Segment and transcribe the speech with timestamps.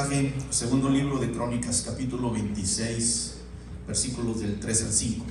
[0.00, 3.34] pasaje, segundo libro de Crónicas, capítulo 26,
[3.86, 5.26] versículos del 3 al 5.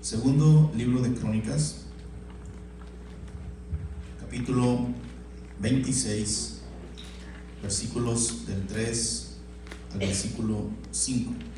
[0.00, 1.84] Segundo libro de Crónicas,
[4.20, 4.86] capítulo
[5.60, 6.62] 26,
[7.60, 9.36] versículos del 3
[9.92, 11.50] al versículo 5.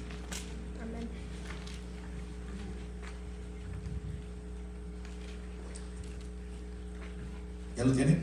[7.83, 8.19] ¿Ya lo tiene?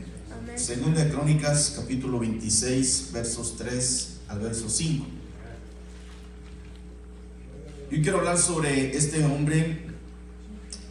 [0.56, 5.04] Segunda de Crónicas, capítulo 26, versos 3 al verso 5.
[7.90, 9.82] Yo quiero hablar sobre este hombre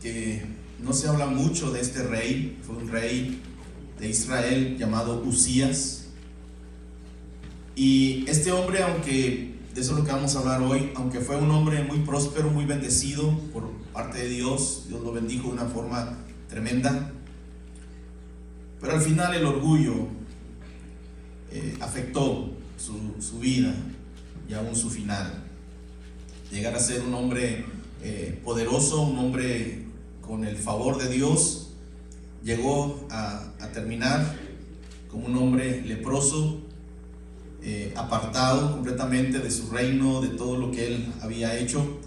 [0.04, 0.46] que
[0.84, 3.42] no se habla mucho de este rey, fue un rey
[3.98, 6.10] de Israel llamado Usías.
[7.76, 11.38] Y este hombre, aunque de eso es lo que vamos a hablar hoy, aunque fue
[11.38, 15.66] un hombre muy próspero, muy bendecido por parte de Dios, Dios lo bendijo de una
[15.66, 17.14] forma tremenda,
[18.80, 20.08] pero al final el orgullo
[21.52, 23.74] eh, afectó su, vida
[24.48, 25.44] y aún su final.
[26.52, 27.66] Llegar a ser un hombre
[28.04, 29.86] eh, poderoso, un hombre
[30.22, 31.72] con el favor de Dios,
[32.44, 34.38] llegó a, terminar
[35.12, 36.62] como un hombre leproso,
[37.62, 42.00] eh, apartado completamente de su reino, de todo lo que él había hecho,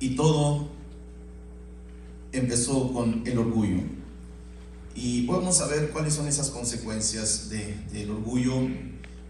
[0.00, 0.68] y todo
[2.32, 3.99] empezó con el orgullo.
[4.94, 8.68] Y vamos a ver cuáles son esas consecuencias del orgullo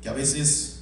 [0.02, 0.80] que a veces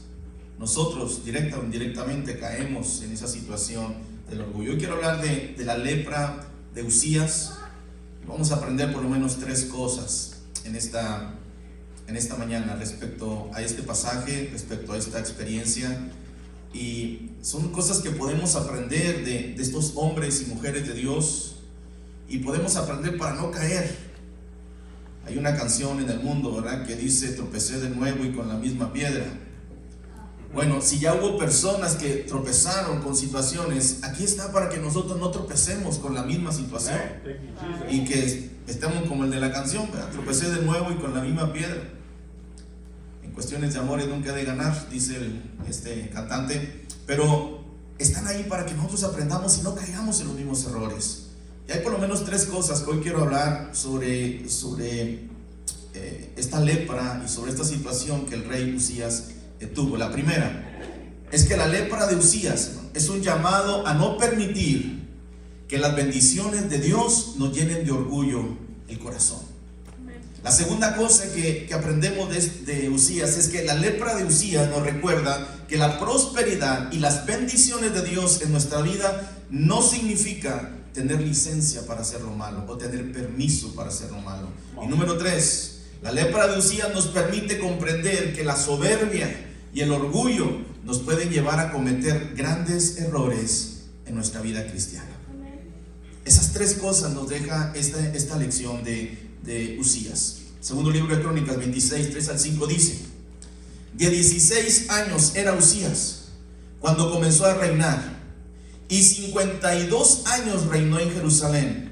[0.58, 3.94] nosotros directa o indirectamente caemos en esa situación
[4.30, 4.72] del orgullo.
[4.72, 7.54] Yo quiero hablar de, de la lepra de Usías.
[8.26, 11.34] Vamos a aprender por lo menos tres cosas en esta,
[12.06, 16.10] en esta mañana respecto a este pasaje, respecto a esta experiencia.
[16.72, 21.56] Y son cosas que podemos aprender de, de estos hombres y mujeres de Dios
[22.28, 24.07] y podemos aprender para no caer
[25.28, 26.86] hay una canción en el mundo, ¿verdad?
[26.86, 29.26] Que dice, tropecé de nuevo y con la misma piedra.
[30.54, 35.30] Bueno, si ya hubo personas que tropezaron con situaciones, aquí está para que nosotros no
[35.30, 36.98] tropecemos con la misma situación.
[37.90, 40.08] Y que estemos como el de la canción, ¿verdad?
[40.10, 41.82] Tropecé de nuevo y con la misma piedra.
[43.22, 45.18] En cuestiones de amores nunca he de ganar, dice
[45.68, 46.86] este cantante.
[47.06, 47.62] Pero
[47.98, 51.27] están ahí para que nosotros aprendamos y no caigamos en los mismos errores.
[51.68, 55.28] Y hay por lo menos tres cosas que hoy quiero hablar sobre, sobre
[55.92, 59.98] eh, esta lepra y sobre esta situación que el rey Usías eh, tuvo.
[59.98, 60.80] La primera
[61.30, 65.06] es que la lepra de Usías es un llamado a no permitir
[65.68, 68.56] que las bendiciones de Dios nos llenen de orgullo
[68.88, 69.40] el corazón.
[70.42, 72.40] La segunda cosa que, aprendemos de,
[72.72, 77.26] de, Usías es que la lepra de Usías nos recuerda que la prosperidad y las
[77.26, 82.76] bendiciones de Dios en nuestra vida no significa tener licencia para hacer lo malo o
[82.76, 84.48] tener permiso para hacer lo malo.
[84.82, 89.92] Y número tres, la lepra de Usías nos permite comprender que la soberbia y el
[89.92, 95.06] orgullo nos pueden llevar a cometer grandes errores en nuestra vida cristiana.
[96.24, 100.38] Esas tres cosas nos deja esta, esta lección de, de Usías.
[100.60, 102.98] Segundo libro de Crónicas 26, 3 al 5 dice,
[103.94, 106.24] de 16 años era Usías
[106.80, 108.17] cuando comenzó a reinar
[108.88, 111.88] y 52 años reinó en Jerusalén.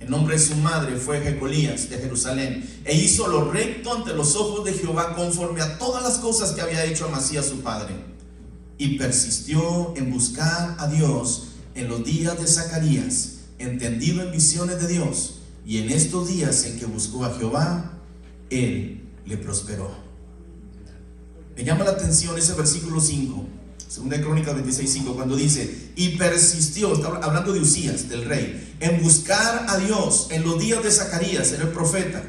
[0.00, 2.68] El nombre de su madre fue Jecolías de Jerusalén.
[2.84, 6.60] E hizo lo recto ante los ojos de Jehová conforme a todas las cosas que
[6.60, 7.94] había hecho Amasías su padre.
[8.76, 14.88] Y persistió en buscar a Dios en los días de Zacarías, entendido en visiones de
[14.88, 15.36] Dios.
[15.64, 17.92] Y en estos días en que buscó a Jehová,
[18.50, 19.90] él le prosperó.
[21.56, 23.53] Me llama la atención ese versículo 5
[23.88, 29.66] Segunda Crónica 26.5, cuando dice, y persistió, está hablando de Usías, del rey, en buscar
[29.68, 32.22] a Dios en los días de Zacarías, era el profeta,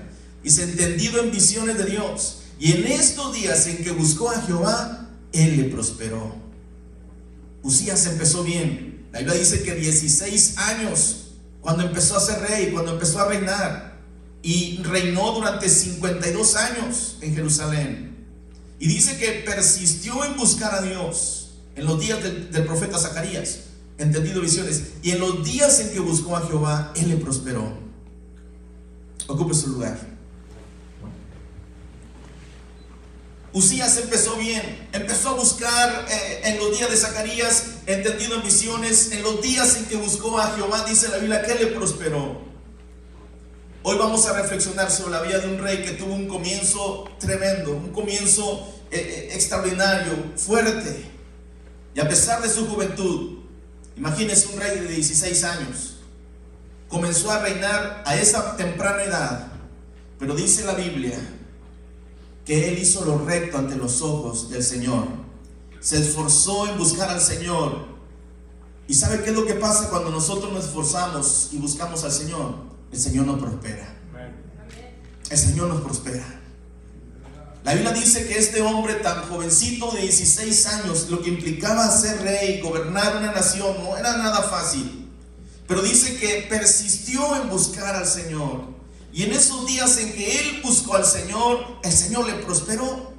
[0.43, 2.41] y se entendido en visiones de Dios.
[2.59, 6.35] Y en estos días en que buscó a Jehová, él le prosperó.
[7.63, 9.07] Usías empezó bien.
[9.11, 11.31] La Biblia dice que 16 años,
[11.61, 13.95] cuando empezó a ser rey, cuando empezó a reinar,
[14.43, 18.15] y reinó durante 52 años en Jerusalén.
[18.79, 21.44] Y dice que persistió en buscar a Dios
[21.75, 23.59] en los días del, profeta Zacarías,
[23.97, 27.73] entendido visiones, y en los días en que buscó a Jehová, él le prosperó.
[29.27, 30.15] Ocupe su lugar.
[33.51, 39.11] Usías empezó bien, empezó a buscar eh, en los días de Zacarías, entendido en visiones,
[39.13, 42.41] en los días en que buscó a Jehová, dice la Biblia, que le prosperó.
[43.81, 47.71] Hoy vamos a reflexionar sobre la vida de un rey que tuvo un comienzo tremendo,
[47.71, 51.14] un comienzo eh, eh, extraordinario, fuerte.
[51.95, 53.39] Y a pesar de su juventud,
[53.95, 55.95] imagínese un rey de 16 años,
[56.89, 59.47] comenzó a reinar a esa temprana edad,
[60.19, 61.17] pero dice la Biblia
[62.45, 65.07] que él hizo lo recto ante los ojos del Señor.
[65.79, 67.85] Se esforzó en buscar al Señor.
[68.87, 72.55] ¿Y sabe qué es lo que pasa cuando nosotros nos esforzamos y buscamos al Señor?
[72.91, 73.95] El Señor nos prospera.
[75.29, 76.41] El Señor nos prospera.
[77.65, 82.21] La Biblia dice que este hombre tan jovencito de 16 años, lo que implicaba ser
[82.21, 85.09] rey, gobernar una nación, no era nada fácil.
[85.67, 88.65] Pero dice que persistió en buscar al Señor.
[89.11, 93.14] Y en esos días en que él buscó al Señor, el Señor le prosperó.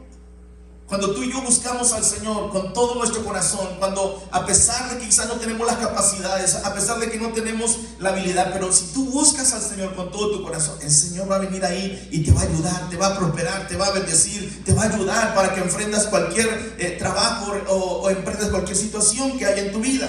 [0.86, 4.98] Cuando tú y yo buscamos al Señor con todo nuestro corazón, cuando a pesar de
[4.98, 8.72] que quizás no tenemos las capacidades, a pesar de que no tenemos la habilidad, pero
[8.72, 12.08] si tú buscas al Señor con todo tu corazón, el Señor va a venir ahí
[12.12, 14.84] y te va a ayudar, te va a prosperar, te va a bendecir, te va
[14.84, 19.72] a ayudar para que enfrentas cualquier eh, trabajo o, o cualquier situación que haya en
[19.72, 20.08] tu vida.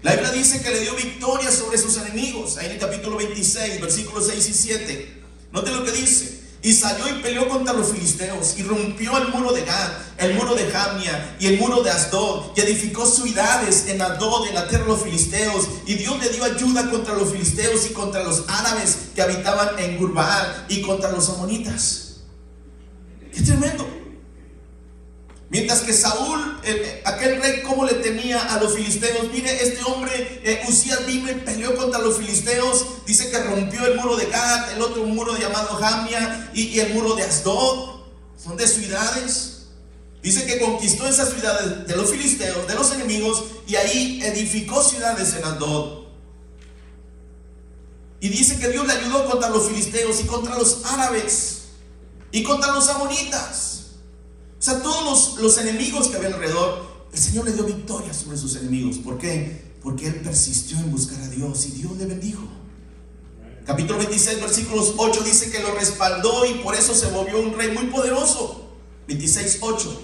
[0.00, 3.78] La Biblia dice que le dio victoria sobre sus enemigos, ahí en el capítulo 26,
[3.82, 5.22] versículos 6 y 7.
[5.52, 6.37] Note lo que dice.
[6.68, 10.54] Y salió y peleó contra los filisteos y rompió el muro de Gad, el muro
[10.54, 14.84] de Jamnia y el muro de Asdod y edificó ciudades en Asdod, en la tierra
[14.84, 15.66] de los filisteos.
[15.86, 19.96] Y Dios le dio ayuda contra los filisteos y contra los árabes que habitaban en
[19.96, 22.16] Gurbaal y contra los amonitas.
[23.32, 23.97] ¡Qué tremendo!
[25.50, 26.60] Mientras que Saúl,
[27.04, 31.36] aquel rey, como le tenía a los filisteos, mire, este hombre, eh, Usías vino y
[31.36, 35.76] peleó contra los filisteos, dice que rompió el muro de Gad, el otro muro llamado
[35.76, 38.00] Jamia y, el muro de Asdod,
[38.36, 39.68] son de ciudades.
[40.22, 45.32] Dice que conquistó esas ciudades de los filisteos, de los enemigos, y ahí edificó ciudades
[45.32, 46.08] en Asdod.
[48.20, 51.68] Y dice que Dios le ayudó contra los filisteos y contra los árabes
[52.32, 53.77] y contra los amonitas.
[54.58, 58.56] O sea, todos los, enemigos que había alrededor, el Señor le dio victoria sobre sus
[58.56, 58.98] enemigos.
[58.98, 59.72] ¿Por qué?
[59.82, 62.42] Porque él persistió en buscar a Dios y Dios le bendijo.
[63.64, 67.70] Capítulo 26, versículos 8 dice que lo respaldó y por eso se volvió un rey
[67.70, 68.68] muy poderoso.
[69.06, 70.00] 26, 8.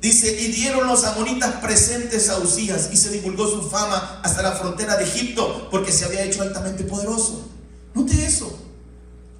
[0.00, 4.52] Dice, y dieron los amonitas presentes a Usías y se divulgó su fama hasta la
[4.52, 7.48] frontera de Egipto porque se había hecho altamente poderoso.
[7.94, 8.58] Note eso.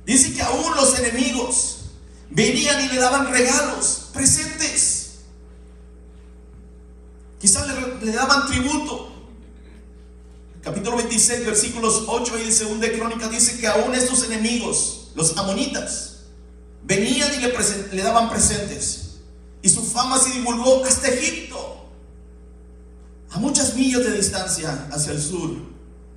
[0.07, 1.81] Dice que aún los enemigos
[2.31, 5.17] venían y le daban regalos, presentes.
[7.41, 7.67] Quizás
[8.01, 9.13] le, daban tributo.
[10.63, 16.21] Capítulo 26, versículos 8 y de segunda crónica dice que aún estos enemigos, los amonitas,
[16.85, 17.53] venían y le,
[17.93, 19.17] le daban presentes.
[19.61, 21.91] Y su fama se divulgó hasta Egipto.
[23.31, 25.51] A muchas millas de distancia hacia el sur,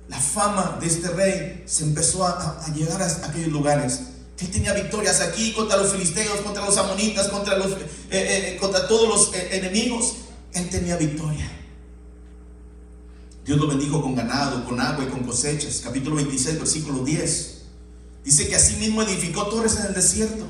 [0.08, 4.00] la fama de este rey se empezó a, a llegar a aquellos lugares.
[4.40, 7.76] Él tenía victorias aquí contra los filisteos, contra los amonitas, contra, los, eh,
[8.10, 10.14] eh, contra todos los eh, enemigos.
[10.52, 11.50] Él tenía victoria.
[13.44, 15.80] Dios lo bendijo con ganado, con agua y con cosechas.
[15.82, 17.62] Capítulo 26, versículo 10.
[18.24, 20.44] Dice que así mismo edificó torres en el desierto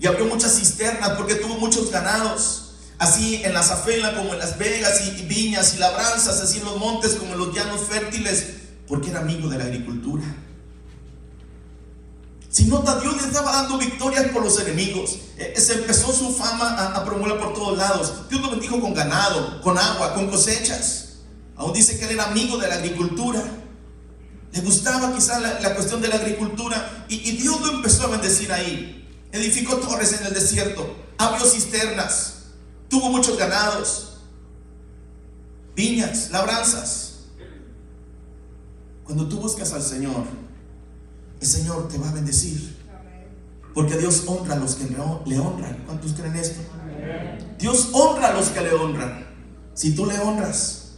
[0.00, 2.60] y abrió muchas cisternas porque tuvo muchos ganados.
[2.96, 6.78] Así en la Zafela como en Las Vegas y viñas y labranzas, así en los
[6.78, 8.46] montes como en los llanos fértiles,
[8.86, 10.24] porque era amigo de la agricultura.
[12.54, 15.18] Si nota, Dios le estaba dando victorias por los enemigos.
[15.36, 18.28] Eh, se empezó su fama a, promover por todos lados.
[18.30, 21.16] Dios lo bendijo con ganado, con agua, con cosechas.
[21.56, 23.42] Aún dice que él era amigo de la agricultura.
[24.52, 27.06] Le gustaba quizá la, cuestión de la agricultura.
[27.08, 29.04] Y, y, Dios lo empezó a bendecir ahí.
[29.32, 30.94] Edificó torres en el desierto.
[31.18, 32.34] Abrió cisternas.
[32.88, 34.18] Tuvo muchos ganados.
[35.74, 37.14] Viñas, labranzas.
[39.02, 40.43] Cuando tú buscas al Señor,
[41.44, 42.74] el Señor te va a bendecir.
[43.74, 45.82] Porque Dios honra a los que le honran.
[45.84, 46.62] ¿Cuántos creen esto?
[47.58, 49.26] Dios honra a los que le honran.
[49.74, 50.92] Si tú le honras,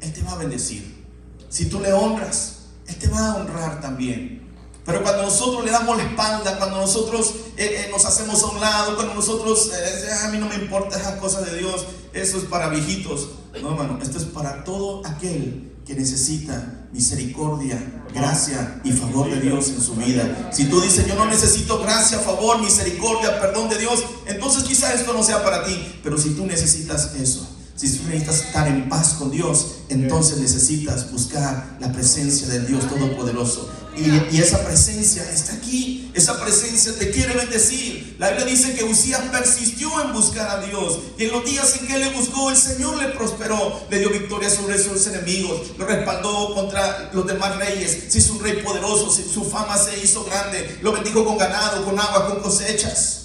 [0.00, 1.04] Él te va a bendecir.
[1.48, 4.46] Si tú le honras, Él te va a honrar también.
[4.84, 8.60] Pero cuando nosotros le damos la espalda, cuando nosotros eh, eh, nos hacemos a un
[8.60, 12.44] lado, cuando nosotros, eh, a mí no me importa esas cosas de Dios, eso es
[12.44, 13.30] para viejitos.
[13.60, 17.78] No, hermano, esto es para todo aquel que necesita misericordia,
[18.14, 20.50] gracia y favor de Dios en su vida.
[20.52, 25.14] Si tú dices, yo no necesito gracia, favor, misericordia, perdón de Dios, entonces quizá esto
[25.14, 25.98] no sea para ti.
[26.02, 31.10] Pero si tú necesitas eso, si tú necesitas estar en paz con Dios, entonces necesitas
[31.10, 33.70] buscar la presencia del Dios Todopoderoso.
[33.98, 36.10] Y, esa presencia está aquí.
[36.14, 38.16] Esa presencia te quiere bendecir.
[38.18, 41.00] La Biblia dice que Usías persistió en buscar a Dios.
[41.18, 43.80] Y en los días en que le buscó, el Señor le prosperó.
[43.90, 45.72] Le dio victoria sobre sus enemigos.
[45.76, 48.04] Lo respaldó contra los demás reyes.
[48.08, 49.10] Se hizo un rey poderoso.
[49.10, 50.78] Su fama se hizo grande.
[50.82, 53.18] Lo bendijo con ganado, con agua, con cosechas.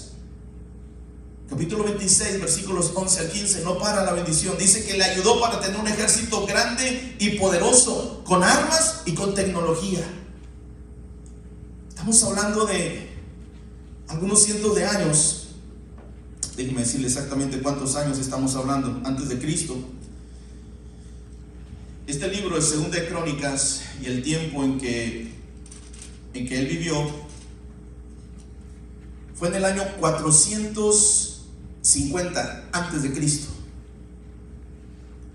[1.48, 3.60] Capítulo 26, versículos 11 al 15.
[3.62, 4.56] No para la bendición.
[4.58, 8.22] Dice que le ayudó para tener un ejército grande y poderoso.
[8.24, 10.00] Con armas y con tecnología.
[11.94, 13.08] Estamos hablando de
[14.08, 15.50] algunos cientos de años.
[16.56, 19.76] Déjenme decirle exactamente cuántos años estamos hablando antes de Cristo.
[22.08, 25.32] Este libro es Segunda de Crónicas y el tiempo en que,
[26.34, 27.08] en que él vivió
[29.36, 33.52] fue en el año 450 antes de Cristo.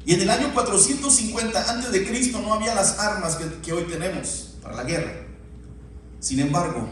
[0.06, 3.86] Y en el año 450 antes de Cristo no había las armas que, que hoy
[3.86, 5.29] tenemos para la guerra.
[6.20, 6.88] Sin embargo,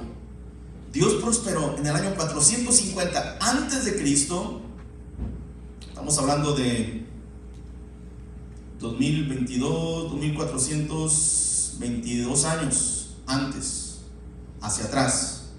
[0.94, 4.62] Dios prosperó en el año 450 antes de Cristo.
[5.88, 7.06] Estamos hablando de
[8.80, 13.98] 2022, 2422 años antes,
[14.62, 15.50] hacia atrás.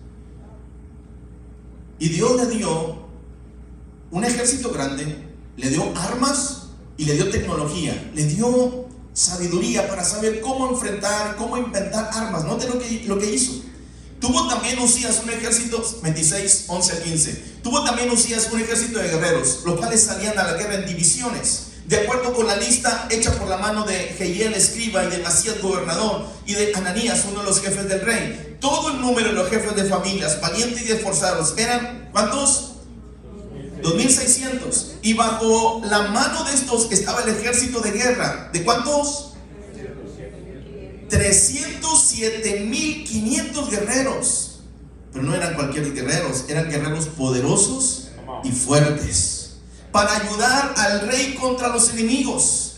[1.99, 3.09] Y Dios le dio
[4.11, 8.78] un ejército grande, le dio armas y le dio tecnología, le dio
[9.19, 12.45] sabiduría para saber cómo enfrentar, cómo inventar armas.
[12.45, 13.53] Note lo que, lo que hizo.
[14.21, 17.33] Tuvo también Usías un ejército, 26, 11 a 15.
[17.63, 21.69] Tuvo también Usías un ejército de guerreros, los cuales salían a la guerra en divisiones
[21.89, 25.63] de acuerdo con la lista hecha por la mano de Jehiel escriba y de Macías
[25.63, 28.59] gobernador y de Ananías, uno de los jefes del rey.
[28.61, 32.68] Todo el número de los jefes de familias, valientes y esforzados, eran ¿cuántos?
[33.83, 34.97] 2600.
[35.03, 38.51] Y bajo la mano de estos estaba el ejército de guerra.
[38.53, 39.33] ¿De cuántos?
[41.11, 44.61] 307.500 guerreros.
[45.13, 48.09] Pero no eran cualquier guerreros, eran guerreros poderosos
[48.45, 49.39] y fuertes
[49.91, 52.77] para ayudar al rey contra los enemigos.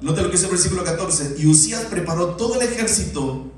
[0.00, 1.36] Note lo que dice el versículo 14.
[1.38, 3.50] Y Usías preparó todo el ejército,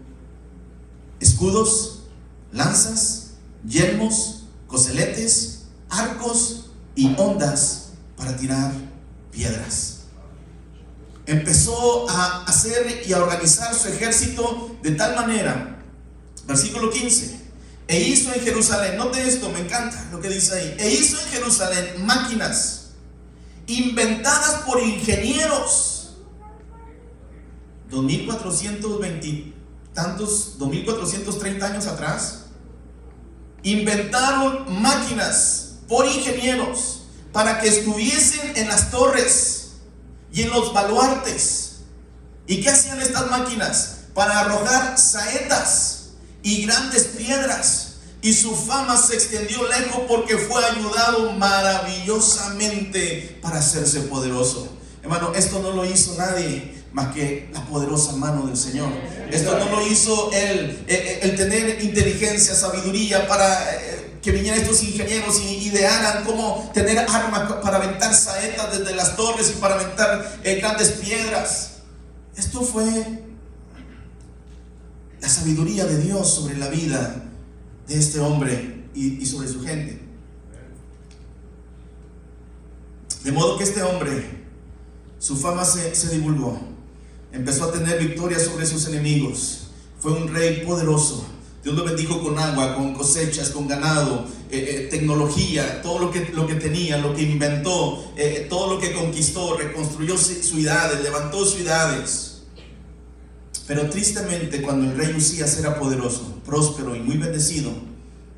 [1.21, 2.05] escudos,
[2.53, 3.33] lanzas,
[3.67, 5.60] yelmos, coseletes,
[5.91, 8.73] arcos y ondas para tirar
[9.31, 9.99] piedras.
[11.27, 15.79] Empezó a hacer y a organizar su ejército de tal manera,
[16.47, 17.41] versículo 15,
[17.87, 20.77] e hizo en Jerusalén, note esto, me encanta lo que dice ahí.
[20.79, 22.91] E hizo en Jerusalén máquinas
[23.67, 26.17] inventadas por ingenieros.
[27.91, 29.55] 2420
[29.93, 32.47] tantos, 2430 años atrás.
[33.63, 39.73] Inventaron máquinas por ingenieros para que estuviesen en las torres
[40.33, 41.81] y en los baluartes.
[42.47, 43.97] ¿Y qué hacían estas máquinas?
[44.15, 47.89] Para arrojar saetas y grandes piedras.
[48.23, 54.69] Y su fama se extendió lejos porque fue ayudado maravillosamente para hacerse poderoso.
[55.03, 58.93] Hermano, esto no lo hizo nadie más que la poderosa mano del Señor.
[59.31, 64.83] Esto no lo hizo eh, eh, el, tener inteligencia, sabiduría para eh, que vinieran estos
[64.83, 70.41] ingenieros y idearan cómo tener armas para aventar saetas desde las torres y para aventar
[70.61, 71.71] grandes piedras.
[72.37, 73.25] Esto fue
[75.21, 77.25] la sabiduría de Dios sobre la vida
[77.87, 80.01] de este hombre y, sobre su gente.
[83.25, 84.45] De modo que este hombre,
[85.19, 86.59] su fama se, divulgó,
[87.33, 91.27] empezó a tener victoria sobre sus enemigos, fue un rey poderoso.
[91.63, 96.31] Dios lo bendijo con agua, con cosechas, con ganado, eh, eh, tecnología, todo lo que,
[96.33, 102.43] lo que tenía, lo que inventó, eh, todo lo que conquistó, reconstruyó ciudades, levantó ciudades.
[103.67, 107.71] Pero tristemente, cuando el rey Usías era poderoso, próspero y muy bendecido,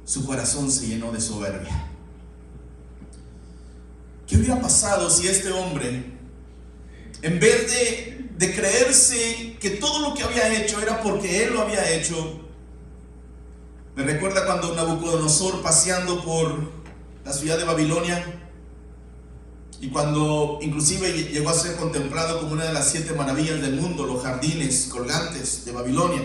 [0.05, 1.89] su corazón se llenó de soberbia.
[4.27, 6.05] ¿Qué hubiera pasado si este hombre,
[7.23, 11.63] en vez de, de creerse que todo lo que había hecho era porque él lo
[11.63, 12.43] había hecho,
[13.95, 16.71] me recuerda cuando Nabucodonosor paseando por
[17.25, 18.41] la ciudad de Babilonia,
[19.81, 24.07] y cuando inclusive llegó a ser contemplado como una de las siete maravillas del mundo,
[24.07, 26.23] los jardines colgantes de Babilonia.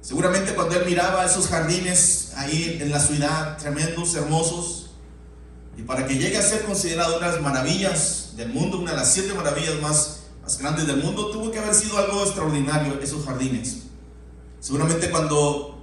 [0.00, 4.90] Seguramente cuando él miraba esos jardines ahí en la ciudad, tremendos, hermosos,
[5.76, 8.96] y para que llegue a ser considerado una de las maravillas del mundo, una de
[8.98, 13.26] las siete maravillas más, más grandes del mundo, tuvo que haber sido algo extraordinario esos
[13.26, 13.82] jardines.
[14.60, 15.75] Seguramente cuando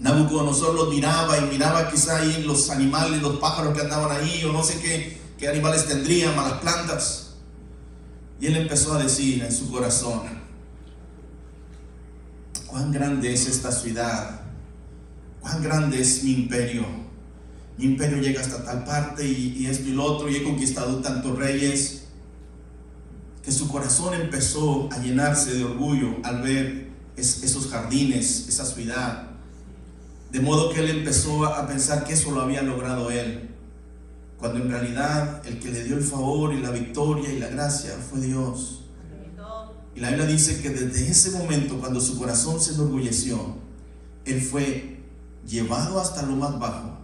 [0.00, 4.52] Nabucodonosor los miraba y miraba quizá ahí los animales, los pájaros que andaban ahí, o
[4.52, 7.34] no sé qué, qué animales tendrían, malas plantas.
[8.40, 10.22] Y él empezó a decir en su corazón,
[12.68, 14.42] cuán grande es esta ciudad,
[15.40, 16.86] cuán grande es mi imperio.
[17.76, 21.36] Mi imperio llega hasta tal parte y, esto y lo otro, y he conquistado tantos
[21.36, 22.04] reyes,
[23.42, 29.27] que su corazón empezó a llenarse de orgullo al ver esos jardines, esa ciudad.
[30.30, 33.48] De modo que él empezó a pensar que eso lo había logrado él
[34.38, 37.90] cuando en realidad el que le dio el favor y la victoria y la gracia
[38.08, 38.84] fue Dios.
[39.94, 43.56] Y la Biblia dice que desde ese momento, cuando su corazón se enorgulleció,
[44.24, 45.00] él fue
[45.44, 46.98] llevado hasta lo más bajo,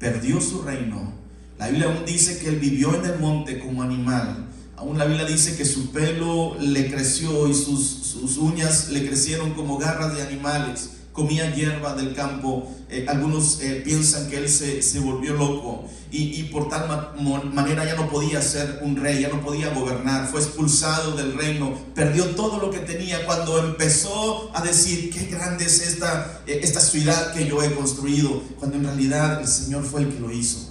[0.00, 1.12] perdió su reino.
[1.56, 4.48] La Biblia aún dice que él vivió en el monte como animal.
[4.76, 9.54] Aún la Biblia dice que su pelo le creció y sus, sus uñas le crecieron
[9.54, 12.68] como garras de animales comía hierba del campo.
[12.88, 17.14] Eh, algunos eh, piensan que él se, se volvió loco y, y, por tal
[17.54, 20.28] manera ya no podía ser un rey, ya no podía gobernar.
[20.28, 25.64] Fue expulsado del reino, perdió todo lo que tenía cuando empezó a decir, qué grande
[25.64, 30.02] es esta, eh, esta ciudad que yo he construido, cuando en realidad el Señor fue
[30.02, 30.70] el que lo hizo.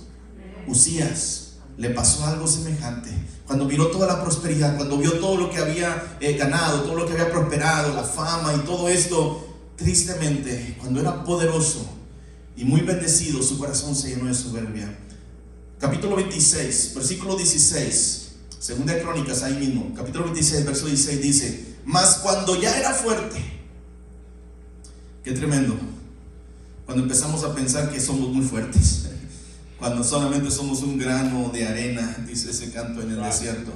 [0.68, 3.10] Usías le pasó algo semejante.
[3.48, 7.14] Cuando miró toda la prosperidad, cuando vio todo lo que había ganado, todo lo que
[7.14, 9.51] había prosperado, la fama y todo esto,
[9.82, 11.86] tristemente, cuando era poderoso
[12.56, 14.98] y muy bendecido, su corazón se llenó de soberbia.
[15.80, 22.20] Capítulo 26, versículo 16, segunda de Crónicas, ahí mismo, capítulo 26, verso 16 dice, mas
[22.22, 23.42] cuando ya era fuerte,
[25.24, 25.76] qué tremendo,
[26.86, 29.08] cuando empezamos a pensar que somos muy fuertes,
[29.80, 33.72] cuando solamente somos un grano de arena, dice ese canto en el desierto,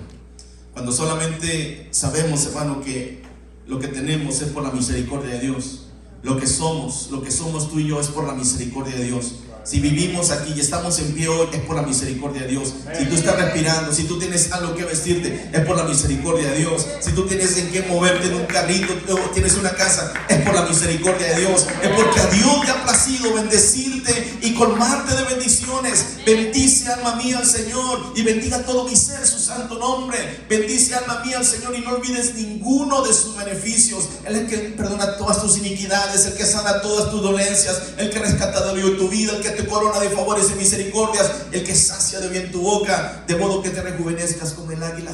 [0.74, 3.24] cuando solamente sabemos, hermano, que
[3.66, 5.85] lo que tenemos es por la misericordia de Dios.
[6.26, 9.36] Lo que somos, lo que somos tú y yo es por la misericordia de Dios.
[9.66, 12.72] Si vivimos aquí y estamos en pie hoy, es por la misericordia de Dios.
[12.96, 16.60] Si tú estás respirando, si tú tienes algo que vestirte, es por la misericordia de
[16.60, 16.86] Dios.
[17.00, 20.54] Si tú tienes en qué moverte en un carrito o tienes una casa, es por
[20.54, 21.66] la misericordia de Dios.
[21.82, 26.18] Es porque a Dios le ha placido bendecirte y colmarte de bendiciones.
[26.24, 30.46] Bendice alma mía al Señor y bendiga todo mi ser su santo nombre.
[30.48, 34.10] Bendice alma mía al Señor y no olvides ninguno de sus beneficios.
[34.26, 38.12] Él es el que perdona todas tus iniquidades, el que sana todas tus dolencias, el
[38.12, 41.76] que rescata de tu vida, el que te corona de favores y misericordias, el que
[41.76, 45.12] sacia de bien tu boca, de modo que te rejuvenezcas como el águila.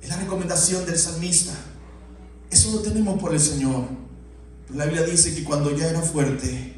[0.00, 1.52] Es la recomendación del salmista.
[2.50, 3.84] Eso lo tenemos por el Señor.
[4.74, 6.74] la Biblia dice que cuando ya era fuerte,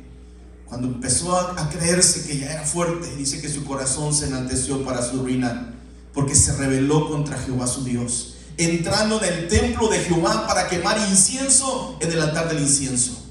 [0.67, 5.03] cuando empezó a, creerse que ya era fuerte, dice que su corazón se enalteció para
[5.03, 5.75] su ruina,
[6.13, 10.99] porque se rebeló contra Jehová su Dios, entrando en el templo de Jehová para quemar
[11.11, 13.26] incienso en el altar del incienso.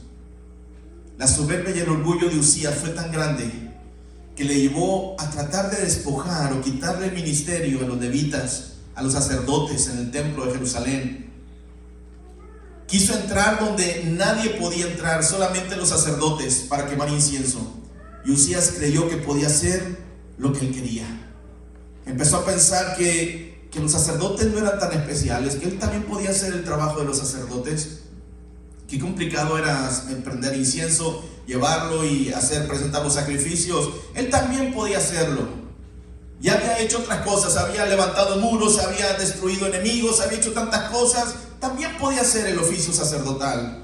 [1.18, 3.50] La soberbia y el orgullo de Usías fue tan grande
[4.36, 9.02] que le llevó a tratar de despojar o quitarle el ministerio a los levitas, a
[9.02, 11.32] los sacerdotes en el templo de Jerusalén.
[12.86, 17.60] Quiso entrar donde nadie podía entrar, solamente los sacerdotes, para quemar incienso.
[18.26, 19.98] Y Usías creyó que podía hacer
[20.38, 21.06] lo que él quería.
[22.06, 26.32] Empezó a pensar que, que los sacerdotes no eran tan especiales, que él también podía
[26.32, 28.02] hacer el trabajo de los sacerdotes.
[28.88, 33.90] Qué complicado era emprender incienso, llevarlo y hacer, presentar los sacrificios.
[34.14, 35.66] Él también podía hacerlo.
[36.40, 41.36] Ya había hecho otras cosas, había levantado muros, había destruido enemigos, había hecho tantas cosas.
[41.60, 43.84] También podía hacer el oficio sacerdotal.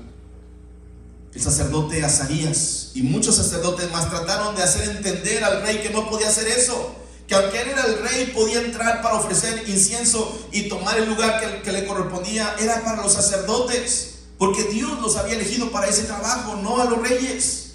[1.34, 6.10] El sacerdote Azarías y muchos sacerdotes más trataron de hacer entender al rey que no
[6.10, 6.96] podía hacer eso.
[7.26, 11.40] Que aunque él era el rey, podía entrar para ofrecer incienso y tomar el lugar
[11.40, 14.12] que, que le correspondía, era para los sacerdotes.
[14.42, 17.74] Porque Dios los había elegido para ese trabajo, no a los reyes.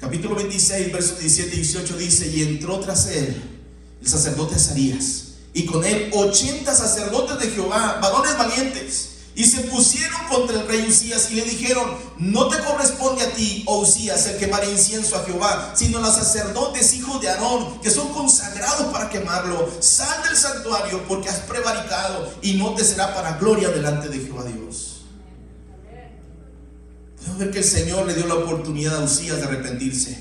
[0.00, 3.40] Capítulo 26, versos 17 y 18 dice, y entró tras él
[4.00, 10.26] el sacerdote Azarías, y con él 80 sacerdotes de Jehová, varones valientes, y se pusieron
[10.28, 14.38] contra el rey Usías y le dijeron, no te corresponde a ti, oh Usías, el
[14.38, 19.08] quemar incienso a Jehová, sino a los sacerdotes hijos de Aarón, que son consagrados para
[19.08, 19.70] quemarlo.
[19.78, 24.42] Sal del santuario porque has prevaricado y no te será para gloria delante de Jehová
[24.46, 24.91] Dios.
[27.22, 30.18] Podemos ver que el Señor le dio la oportunidad a Usías de arrepentirse,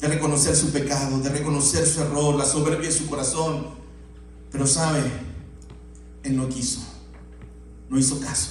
[0.00, 3.68] de reconocer su pecado, de reconocer su error, la soberbia de su corazón.
[4.50, 5.00] Pero sabe,
[6.24, 6.80] él no quiso,
[7.88, 8.50] no hizo caso.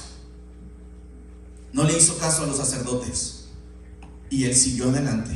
[1.73, 3.47] No le hizo caso a los sacerdotes
[4.29, 5.33] y él siguió adelante.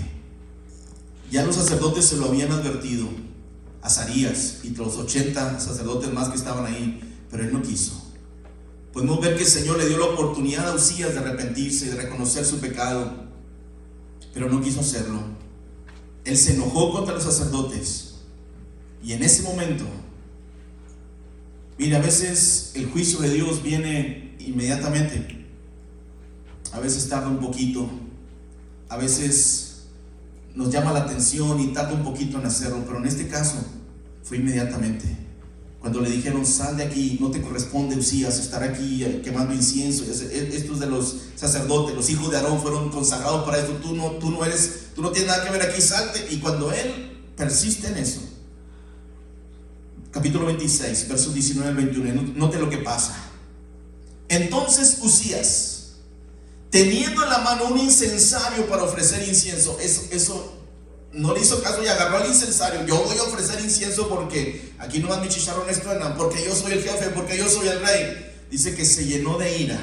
[1.29, 3.09] Ya los sacerdotes se lo habían advertido,
[3.81, 7.98] a Sarías y los 80 sacerdotes más que estaban ahí, pero él no quiso.
[8.93, 11.95] Podemos ver que el Señor le dio la oportunidad a Usías de arrepentirse y de
[11.95, 13.13] reconocer su pecado,
[14.33, 15.19] pero no quiso hacerlo.
[16.25, 18.15] Él se enojó contra los sacerdotes
[19.03, 19.85] y en ese momento,
[21.77, 25.45] mire, a veces el juicio de Dios viene inmediatamente,
[26.71, 27.89] a veces tarda un poquito,
[28.89, 29.83] a veces
[30.55, 33.63] nos llama la atención y tarda un poquito en hacerlo, pero en este caso
[34.23, 35.28] fue inmediatamente.
[35.79, 40.03] Cuando le dijeron, sal de aquí, no te corresponde, Usías, estar aquí eh, quemando incienso.
[40.03, 43.73] Estos de los sacerdotes, los hijos de Aarón fueron consagrados para eso.
[43.81, 46.27] Tú no, tú no eres, tú no tienes nada que ver aquí, salte.
[46.31, 48.19] Y cuando él persiste en eso,
[50.11, 53.15] capítulo 26, versos 19 al 21, note lo que pasa.
[54.27, 55.79] Entonces Usías
[56.69, 59.77] teniendo en la mano un incensario para ofrecer incienso.
[59.79, 60.58] Eso
[61.13, 62.85] no le hizo caso y agarró al incensario.
[62.85, 65.81] Yo voy a ofrecer incienso porque aquí no van mis chicharrones
[66.17, 68.35] porque yo soy el jefe, porque yo soy el rey.
[68.51, 69.79] Dice que se llenó de ira.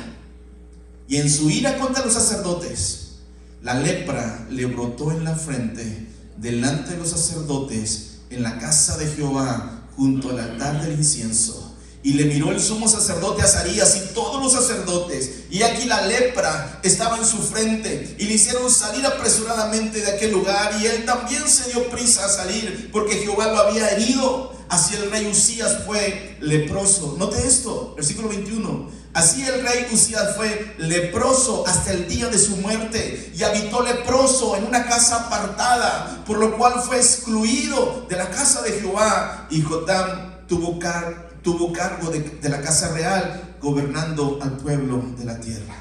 [1.09, 3.19] Y en su ira contra los sacerdotes,
[3.63, 9.07] la lepra le brotó en la frente delante de los sacerdotes en la casa de
[9.07, 11.66] Jehová junto al altar del incienso.
[12.07, 15.29] Y le miró el sumo sacerdote Azarías y todos los sacerdotes.
[15.51, 18.15] Y aquí la lepra estaba en su frente.
[18.21, 20.77] Y le hicieron salir apresuradamente de aquel lugar.
[20.81, 24.55] Y él también se dio prisa a salir porque Jehová lo había herido.
[24.69, 27.17] Así el rey Usías fue leproso.
[27.19, 28.89] Note esto, versículo 21.
[29.13, 34.55] Así el rey Usías fue leproso hasta el día de su muerte y habitó leproso
[34.55, 39.49] en una casa apartada, por lo cual fue excluido de la casa de Jehová.
[39.51, 45.39] Y Jotam tuvo cargo tuvo cargo de, la casa real, gobernando al pueblo de la
[45.39, 45.77] tierra.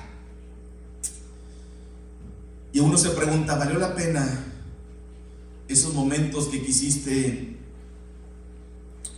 [2.71, 4.43] Y uno se pregunta, ¿valió la pena
[5.67, 7.57] esos momentos que quisiste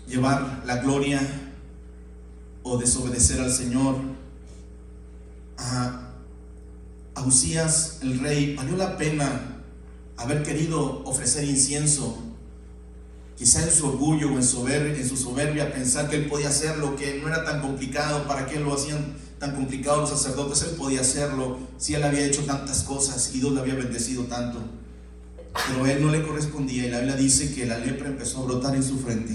[0.08, 1.20] llevar la gloria
[2.64, 3.98] o desobedecer al Señor?
[5.58, 6.14] A,
[7.14, 9.64] a Usías, el rey, ¿valió la pena
[10.16, 12.27] haber querido ofrecer incienso
[13.38, 14.38] quizá en su orgullo o en,
[14.96, 18.60] en su soberbia, pensar que él podía hacerlo, que no era tan complicado, para qué
[18.60, 23.32] lo hacían tan complicado los sacerdotes, él podía hacerlo, si él había hecho tantas cosas
[23.36, 24.60] y Dios le había bendecido tanto.
[25.68, 28.76] Pero él no le correspondía y la Biblia dice que la lepra empezó a brotar
[28.76, 29.34] en su frente.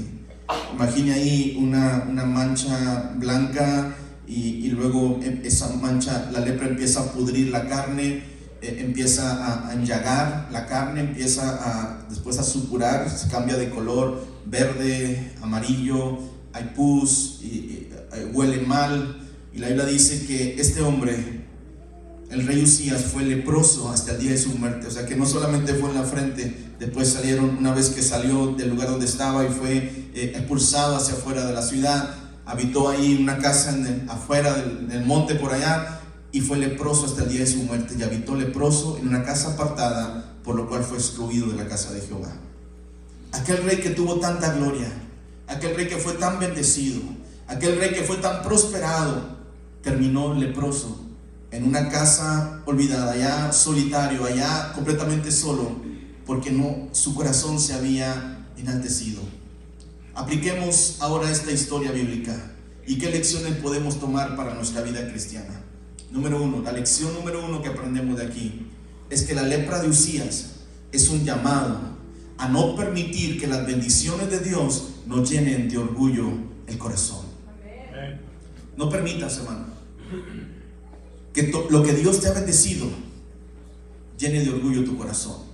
[0.74, 3.94] Imagine ahí una, una mancha blanca
[4.26, 8.32] y, y luego esa mancha, la lepra empieza a pudrir la carne
[8.62, 14.25] eh, empieza a, enllagar la carne, empieza a, después a supurar, se cambia de color
[14.46, 16.20] verde, amarillo,
[16.53, 19.18] hay pus, y, eh, huele mal.
[19.53, 21.42] Y la Biblia dice que este hombre,
[22.31, 24.87] el rey Usías, fue leproso hasta el día de su muerte.
[24.87, 28.55] O sea que no solamente fue en la frente, después salieron, una vez que salió
[28.55, 29.77] del lugar donde estaba y fue
[30.14, 32.14] eh, expulsado hacia afuera de la ciudad,
[32.46, 35.98] habitó ahí en una casa en afuera del, del monte por allá
[36.33, 39.53] y fue leproso hasta el día de su muerte y habitó leproso en una casa
[39.53, 42.33] apartada, por lo cual fue excluido de la casa de Jehová.
[43.33, 44.90] Aquel rey que tuvo tanta gloria,
[45.47, 47.03] aquel rey que fue tan bendecido,
[47.47, 49.37] aquel rey que fue tan prosperado,
[49.83, 51.01] terminó leproso
[51.51, 55.77] en una casa olvidada, allá solitario, allá completamente solo,
[56.25, 59.21] porque no su corazón se había enaltecido.
[60.14, 62.35] Apliquemos ahora esta historia bíblica
[62.87, 65.62] y qué lecciones podemos tomar para nuestra vida cristiana.
[66.12, 68.66] Número uno, la lección número uno que aprendemos de aquí
[69.09, 70.57] es que la lepra de Usías
[70.92, 71.81] es un llamado
[72.37, 76.29] a no permitir que las bendiciones de Dios nos llenen de orgullo
[76.66, 77.25] el corazón.
[78.77, 79.66] No permitas, hermano,
[81.33, 82.87] que lo que Dios te ha bendecido
[84.18, 85.51] llene de orgullo tu corazón.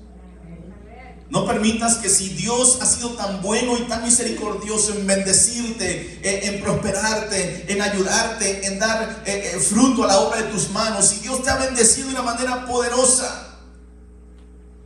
[1.31, 6.63] No permitas que si Dios ha sido tan bueno y tan misericordioso en bendecirte, en,
[6.63, 11.21] prosperarte, en ayudarte, en dar eh, eh, fruto a la obra de tus manos, si
[11.21, 13.59] Dios te ha bendecido de una manera poderosa,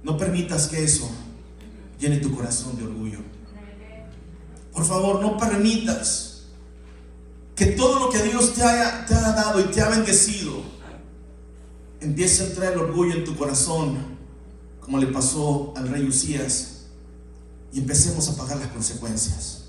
[0.02, 1.08] no permitas que eso
[2.00, 3.20] llene tu corazón de orgullo.
[4.72, 6.42] Por favor, no permitas
[7.54, 10.72] que todo lo que Dios te haya, te dado y te ha bendecido
[12.00, 14.11] empiece a entrar el orgullo en tu corazón
[14.82, 16.68] como le pasó al rey Usías,
[17.72, 19.62] y empecemos a pagar las consecuencias.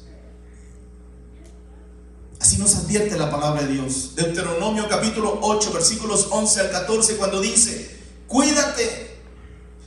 [2.40, 4.16] Así nos advierte la palabra de Dios.
[4.16, 7.90] Deuteronomio capítulo 8, versículos 11 al 14, cuando dice,
[8.28, 9.18] cuídate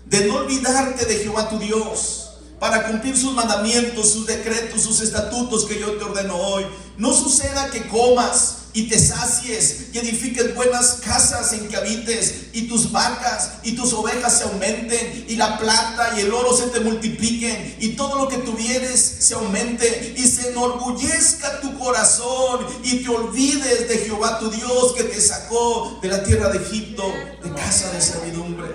[0.06, 5.66] de no olvidarte de Jehová tu Dios para cumplir sus mandamientos, sus decretos, sus estatutos
[5.66, 6.64] que yo te ordeno hoy.
[6.96, 12.68] No suceda que comas y te sacies y edifiques buenas casas en que habites y
[12.68, 16.80] tus vacas y tus ovejas se aumenten y la plata y el oro se te
[16.80, 23.08] multipliquen y todo lo que tuvieres se aumente y se enorgullezca tu corazón y te
[23.08, 27.10] olvides de Jehová tu Dios que te sacó de la tierra de Egipto
[27.42, 28.68] de casa de servidumbre.